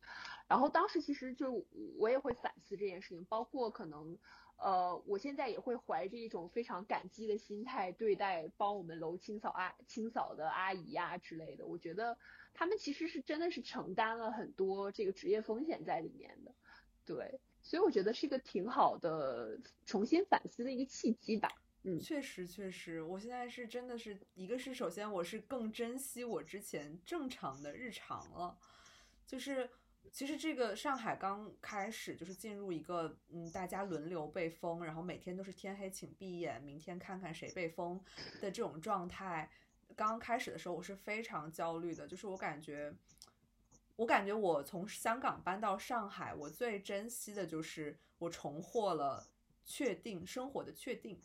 [0.48, 1.66] 然后当时其实就
[1.98, 4.20] 我也会反思这件事情，包括可能。
[4.62, 11.66] 呃，我现在也会怀着一种非常感激的心态对待帮我们楼清扫阿清扫的阿姨呀之类的。
[11.66, 12.18] 我觉得
[12.54, 16.54] 他们其实是真的是承担了很多这个职业风险在里面的，
[17.06, 21.50] 对，所以我觉得是一个挺好的重新反思的一个契机吧。
[21.84, 28.58] 嗯，确实确实，我现在是真的是一个是首先我是更珍惜我之前正常的日常了，
[29.26, 29.70] 就是。
[30.12, 38.00] 其实这个上海刚开始就是进入一个嗯，大家轮流被封，然后每天都是天黑请闭眼，明天看看谁被封
[38.42, 39.50] 的这种状态。
[39.96, 42.94] 刚刚开始的时候，我是非常焦虑的，就是我感觉，
[43.96, 49.28] 我感觉我从香港搬到上海，我最珍惜的就是我重获了
[49.66, 51.20] 确定生活的确定，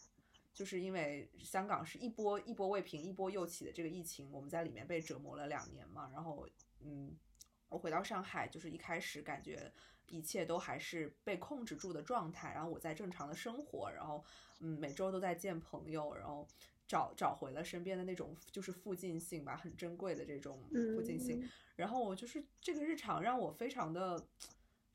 [0.53, 6.49] 就是因为香港是一波一波未平一波又起的这个疫情，我们在里面被折磨了两年嘛，然后
[6.81, 7.17] 嗯。
[7.75, 9.69] 我回到上海，就是一开始感觉
[10.09, 14.25] 一切都还是被控制住的状态，然后我在正常的生活，然后
[14.61, 16.47] 嗯，每周都在见朋友，然后
[16.87, 20.63] 找找回了身边的那种就是附近性吧，很珍贵的这种
[20.95, 21.45] 附近性，
[21.75, 24.25] 然后我就是这个日常让我非常的。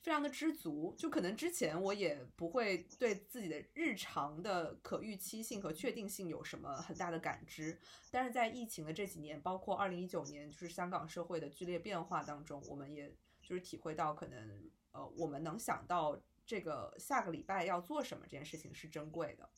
[0.02, 7.78] 非常的知足，就可能之前我也不会对自己的日常的可预期性和确定性有什么很大的感知，
[8.10, 19.50] 但是在疫情的这几年，包括二零一九年，就是香港社会的剧烈变化当中，我们也就是体会到，可能呃，我们能想到这个下个礼拜要做什么这件事情是珍贵的，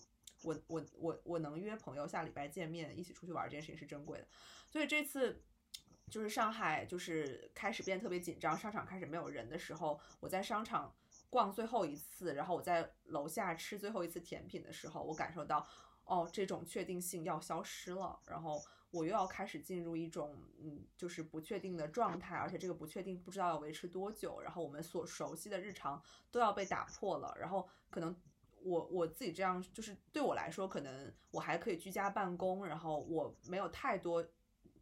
[0.42, 4.28] 我我我我能约朋友下礼拜见面一起出去玩这件事情是珍贵的，
[4.68, 5.44] 所以这次。
[6.12, 10.94] 就是上海，就是开始变特别紧张，商场开始没有人的时候，我在商场
[11.30, 15.66] 逛最后一次，然后我在楼下吃最后一次甜品的时候，我感受到，
[16.04, 28.14] 哦，这种确定性要消失了，然后我又要开始进入一种，嗯，就是不确定的状态，而且这个不确定不知道要维持多久，然后我们所熟悉的日常都要被打破了，然后可能
[28.62, 34.22] 我我自己这样，就是对我来说，可能我还可以居家办公，然后我没有太多。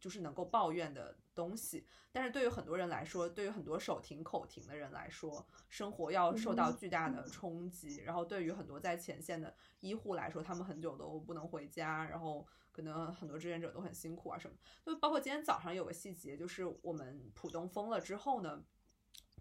[0.00, 7.98] 就是能够抱怨的东西，但是对于很多人来说，对于很多手停口停的人来说，生活要受到巨大的冲击。
[7.98, 14.56] 然后对于很多在前线的医护来说，他们很久都不能回家，然后可能很多志愿者都很辛苦啊什么。
[14.84, 18.64] 就包括今天早上有个细节，就是我们浦东封了之后呢。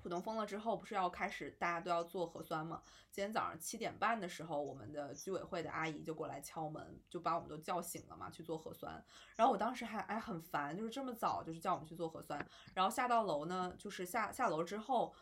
[0.02, 2.82] 浦东封了之后，不是要开始大家都要做核酸吗？
[3.12, 9.04] 今天早上七点半的时候，我们的居委会的阿姨就过来敲门，就把我们都叫醒了嘛，去做核酸。
[9.36, 12.44] 然后我当时还哎很烦，就是这么早就是叫我们去做核酸。
[12.74, 15.14] 然后下到楼呢，就是下下楼之后，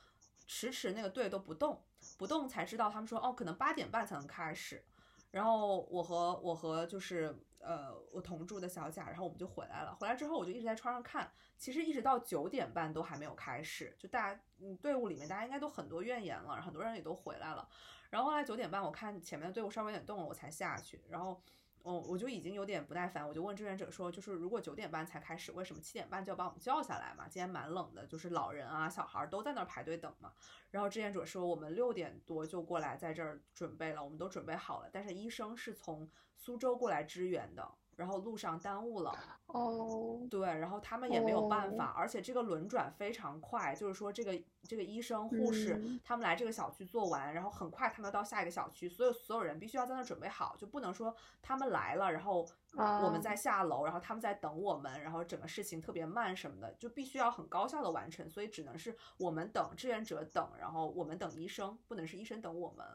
[0.46, 1.84] 迟迟那个队都不动，
[2.16, 4.86] 不动才知道他们说哦，可能八点半才能开始。
[5.32, 9.96] 然后我和我和就是呃我同住的小贾，然后我们就回来了。
[9.96, 13.96] 回来之后我就一直在窗上看，其实一直到九点半都还没有开始。
[14.00, 17.68] 就大家嗯队伍里面大家应该都很多怨言了，很多人也都回来了。
[18.10, 21.02] 然后后来九点半我看前面的队伍稍微有点动了，我才下去。
[21.10, 21.42] 然后。
[21.90, 27.30] 嗯，我就已经有点不耐烦，我就问志愿者说，就是如果九点半才开始，为什么七点半就要把我们叫下来嘛？
[27.30, 30.34] 今天蛮冷的，就是老人啊、小孩都在那儿排队等嘛。
[30.70, 37.72] 然后志愿者说，我们六点多就过来在这儿准备了，我们都准备好了，但是医生是从苏州过来支援的。
[37.98, 39.12] 然后路上耽误了
[39.48, 62.86] 哦，对，然后他们也没有办法，而且这个轮转非常快，就是说这个这个医生护士他们来这个小区做完，然后很快他们要到下一个小区，所有所有人必须要在那准备好，就不能说他们来了，然后我们在下楼，然后他们在等我们，然后整个事情特别慢什么的，就必须要很高效的完成，所以只能是我们等志愿者等，然后我们等医生，不能是医生等我们。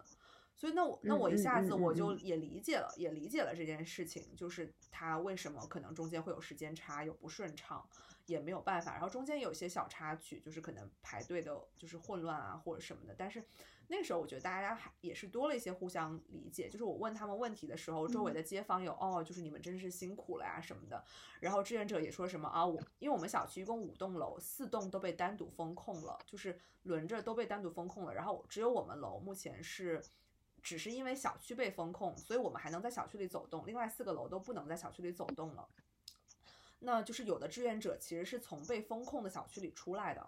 [0.56, 7.84] 所以那我那我一下子我就也理解了，也理解了这件事情，就是他为什么可能中间会有时间差，有不顺畅，
[8.26, 8.92] 也没有办法。
[8.92, 13.14] 然后中间有些小插曲，就是可能排队的就是混乱啊或者什么的。
[13.18, 13.44] 但是
[13.88, 16.68] 那个时候我觉得大家还也是多了一些互相理解。
[16.68, 21.04] 就是我问他们问题的时候，周围的街坊有哦，就是你们真是辛苦了呀什么的。
[21.40, 28.14] 然后志愿者也说什么啊，我因为我们小区一共五栋楼，四栋都被单独封控了，就是轮着都被单独封控了。
[28.14, 30.00] 然后只有我们楼目前是。
[30.62, 35.68] 只是因为小区被封控，所以我们还能在小区里走动，另外四个楼都不能在小区里走动了。
[36.78, 40.26] 那就是有的志愿者其实是从被封控的小区里出来的，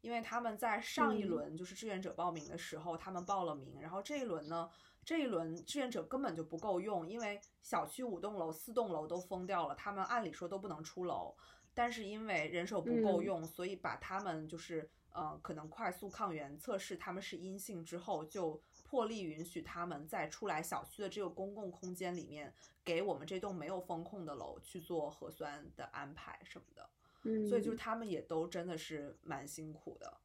[0.00, 4.70] 因为他们在上一轮就是志愿者报名的时候，他们报了名，然后这一轮呢，
[5.04, 11.36] 这一轮志愿者根本就不够用，因为小区五栋楼、四栋楼都封掉了，他们按理说都不能出楼，
[11.74, 14.88] 但是因为人手不够用，所以把他们就是。
[15.16, 26.88] 呃，可能快速抗原测试他们是阴性之后，就破例允许他们在出来小区的这个公共空间里面，给我们这栋没有封控的楼去做核酸的安排什么的。
[27.24, 30.20] 嗯，所以就是他们也都真的是蛮辛苦的。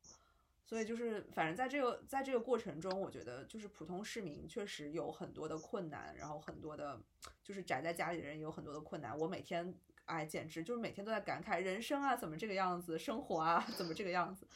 [0.64, 7.01] 所以就是，反正在这个在这个过程中，我觉得就是普通市民确实有很多的困难，然后很多的，
[7.43, 9.18] 就是宅在家里的人也有很多的困难。
[9.18, 9.74] 我每天
[10.05, 12.97] 哎，简直就是每天都在感慨人生啊，怎么这个样子？
[12.99, 14.47] 生活啊，怎么这个样子？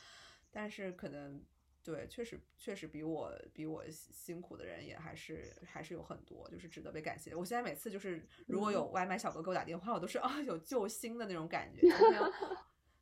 [0.51, 1.43] 但是可能
[1.85, 7.35] 对，确实确实比我比我辛苦的人也还是还是有很多，就是值得被感谢。
[7.35, 11.81] 我现在每次就是如果有外卖小哥给我打电话，我都是啊有救星的那种感觉。
[11.81, 12.31] 今天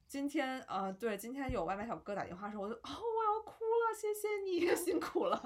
[0.05, 5.41] 今天啊，对，今天有外卖小哥打电话的时候，我就哦我要哭了，谢谢你 辛苦了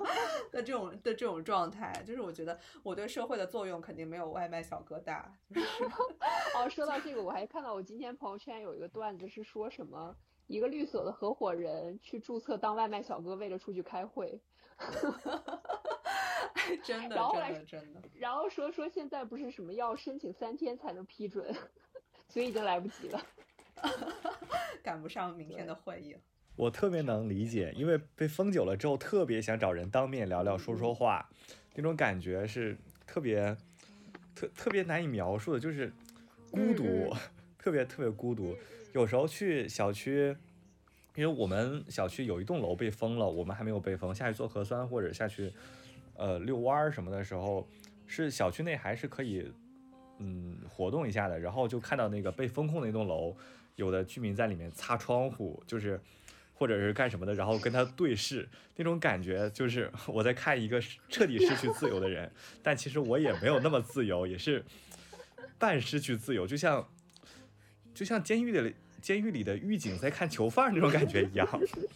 [0.52, 5.32] 的这种的这种状态，就是我觉得我对社会的作用肯定没有外卖小哥大。
[6.58, 10.18] 哦，说到这个，我还看到我今天朋友圈有一个段子是说什么。
[10.48, 14.39] 一个律所的合伙人去注册当外卖小哥，为了出去开会。
[16.84, 18.02] 真的，真的，真的。
[18.14, 21.54] 然后说说现在不是什么要申请三天才能批准，
[22.28, 23.22] 所以已经来不及了，
[24.84, 26.20] 赶不上明天的会议了。
[26.56, 31.30] 我特别能理解，因为被封久了之后，特别想找人当面聊聊、说说话，
[31.76, 33.56] 那种感觉是特别
[34.36, 35.91] 特特别难以描述的，就是
[36.52, 37.14] 孤独。
[37.68, 38.55] 特别特别孤独，
[38.93, 40.34] 有时候去小区，
[41.15, 44.15] 因为我们小区有一栋楼被封了，我们还没有被封。
[44.15, 45.51] 下去做核酸或者下去，
[46.15, 47.68] 呃，遛弯儿什么的时候，
[48.05, 49.51] 是小区内还是可以，
[50.20, 51.38] 嗯，活动一下的。
[51.38, 53.36] 然后就看到那个被封控的那栋楼，
[53.76, 55.99] 有的居民在里面擦窗户，就是
[56.53, 58.47] 或者是干什么的，然后跟他对视，
[58.78, 62.32] 那种感觉就是 我在看一个彻底失去自由的人，
[62.63, 64.63] 但其实我也没有那么自由，也是
[65.59, 66.88] 半失去自由，就像。
[67.98, 68.72] 就像监狱的
[69.02, 71.48] 监狱里的狱警在看囚犯那种感觉一样，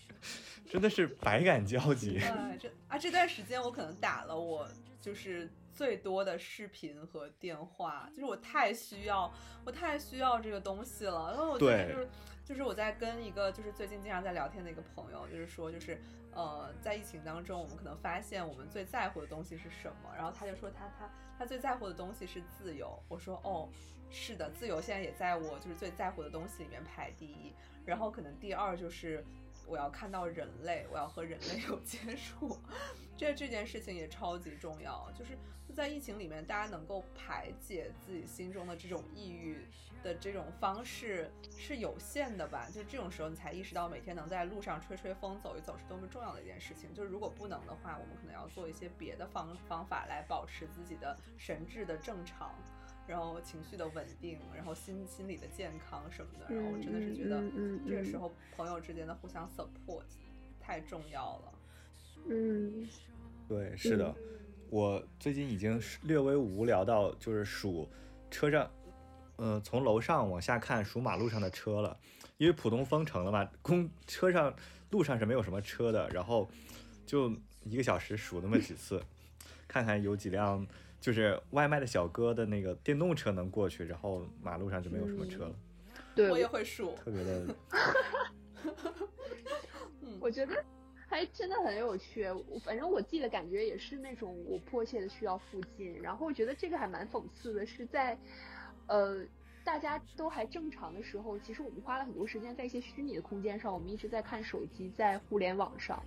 [0.68, 2.20] 真的是百感交集。
[2.60, 4.68] 这啊，这段时间我可能打了我
[4.99, 5.47] 就是
[5.82, 9.34] 最多的视频和电话，就是我太需要，
[9.66, 11.34] 我太需要这个东西了。
[11.34, 12.08] 因为我觉得就是
[12.46, 16.00] 就是我在跟一个就是最近经常在聊天的一个朋友，就是说就是
[16.34, 21.10] 呃，在疫情当中，我们可能发现我们最在乎的东西是什么，然后他就说他他
[21.40, 23.02] 他最在乎的东西是自由。
[23.10, 23.68] 我说哦。
[24.14, 27.56] 是的，自由现在也在我就是最在乎的东西里面排第一，
[27.86, 29.24] 然后可能第二就是
[29.66, 32.60] 我要看到人类，我要和人类 有接触，
[33.16, 35.10] 这这件事情也超级重要。
[35.18, 35.38] 就是
[35.72, 39.57] 在疫情里面，大家能够排解自己心中的这种抑郁
[40.03, 42.69] 的这种方式是有限的吧？
[42.74, 46.93] 就这种时候，你才意识到每天能在路上吹吹风、走一走是多么重要的一件事情。
[46.93, 52.53] 就是如果不能的话，我们可能要做一些别的方方法来保持自己的神智的正常。
[53.07, 57.41] 然后情绪的稳定，然后心心理的健康什么的，然后我真的是觉得
[57.86, 60.03] 这个时候朋友之间的互相 support
[60.61, 61.53] 太重要了。
[62.30, 62.88] 嗯，
[63.49, 64.15] 对，是的，
[64.72, 67.89] 我最近已经略微无聊到就是数
[68.32, 68.72] 车上，
[69.36, 71.95] 呃，从楼上往下看数马路上的车了，
[72.38, 74.55] 因为浦东封城了嘛，公车上
[74.89, 76.49] 路上是没有什么车的，然后
[77.05, 77.30] 就
[77.65, 79.03] 一个小时数那么几次，
[79.67, 80.65] 看看有几辆。
[81.01, 85.55] 就是外卖的小哥的那个电动车能过去，然后马路上就没有什么车了。
[86.13, 87.55] 对，我也会数，特别的。
[90.22, 90.63] 我觉得
[91.12, 92.26] 还真的很有趣。
[92.64, 96.01] 反正我自己的感觉也是那种我迫切的需要附近。
[96.01, 98.18] 然后我觉得这个还蛮讽刺的，是在
[98.88, 99.24] 呃
[99.66, 106.01] 大家都还正常的时候，其实我们花了很多时间在一些虚拟的空间上，我们一直在看手机，在互联网上。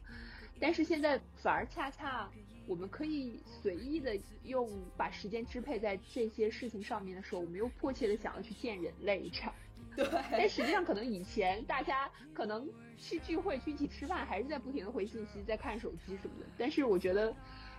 [0.58, 2.30] 但是现在反而恰恰。
[2.66, 9.54] 我们可以随意的用把时间支配在这些事情上面的时候，我们又迫切的想要去见人类这样。
[9.96, 16.46] 对，但实际上可能以前大家可能去聚会、去一起吃饭，还是在不停的回信息、在看手机什么的。
[16.56, 17.34] 但是我觉得，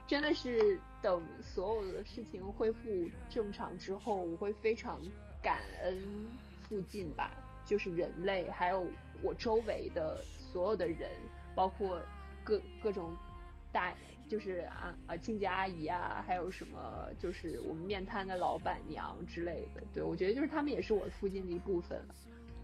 [0.07, 5.01] 真的是等所有的事情恢复正常之后，我会非常
[5.41, 6.27] 感恩
[6.69, 7.31] 附近吧，
[7.65, 8.87] 就是人类，还有
[9.21, 11.09] 我周围的所有的人，
[11.55, 11.99] 包括
[12.43, 13.13] 各各种。
[13.71, 13.93] 大
[14.27, 22.03] 就是啊啊亲家阿姨啊，还有什么就是我们面摊的老板娘之类的，对我觉得就是他们也是我附近的一部分。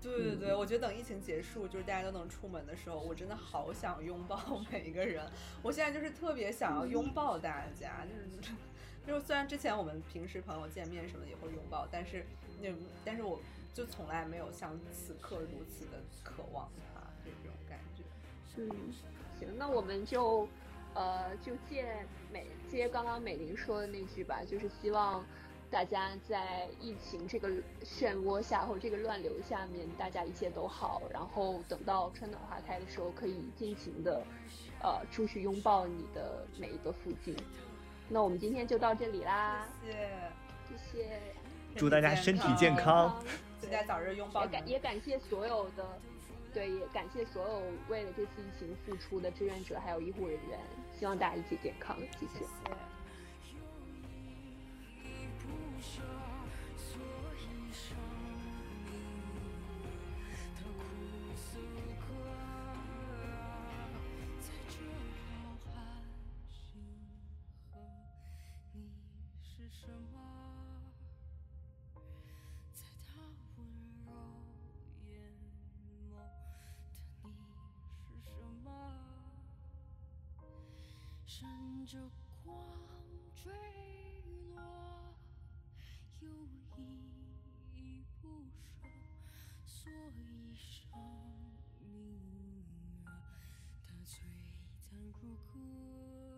[0.01, 4.37] 对对对，我觉得等疫情结束，就是大家都能出门的时候，我真的好想拥抱
[4.71, 5.23] 每一个人。
[5.61, 8.53] 我现在就是特别想要拥抱大家，就是
[9.05, 12.25] 就是虽然之前我们平时朋友见面什么的也会拥抱，但是
[12.59, 12.69] 那
[13.05, 13.39] 但是我
[13.75, 18.03] 就从来没有像此刻如此的渴望他这种感觉。
[18.57, 18.91] 嗯，
[19.39, 20.49] 行，那我们就。
[20.93, 21.85] 呃，就借
[22.31, 25.23] 美接刚刚美玲说的那句吧，就是希望，
[25.69, 27.47] 大家在疫情这个
[27.83, 31.01] 漩涡下或者这个乱流下面，大家一切都好。
[31.09, 34.21] 然后等到春暖花开的时候，可以尽情的，
[34.81, 37.35] 呃，出去拥抱你的每一个附近。
[38.09, 41.19] 那我们今天就到这里啦，谢谢，谢谢，
[41.77, 43.23] 祝大家身体健康，
[43.61, 44.43] 大家早日拥抱。
[44.43, 45.85] 也感也感谢所有的，
[46.53, 50.59] 对，也感谢所有为了这次疫情付出的志愿者还有医护人员，
[50.99, 52.45] 希望大家一起健康，谢谢。
[81.91, 81.97] 着
[82.45, 82.55] 光
[83.43, 83.51] 坠
[84.55, 85.13] 落，
[86.21, 86.29] 又
[86.77, 86.79] 依
[87.75, 88.29] 依不
[88.79, 88.87] 舍，
[89.65, 90.89] 所以生
[91.81, 92.63] 命
[93.03, 93.11] 啊，
[93.85, 94.23] 它璀
[94.79, 96.30] 璨如歌。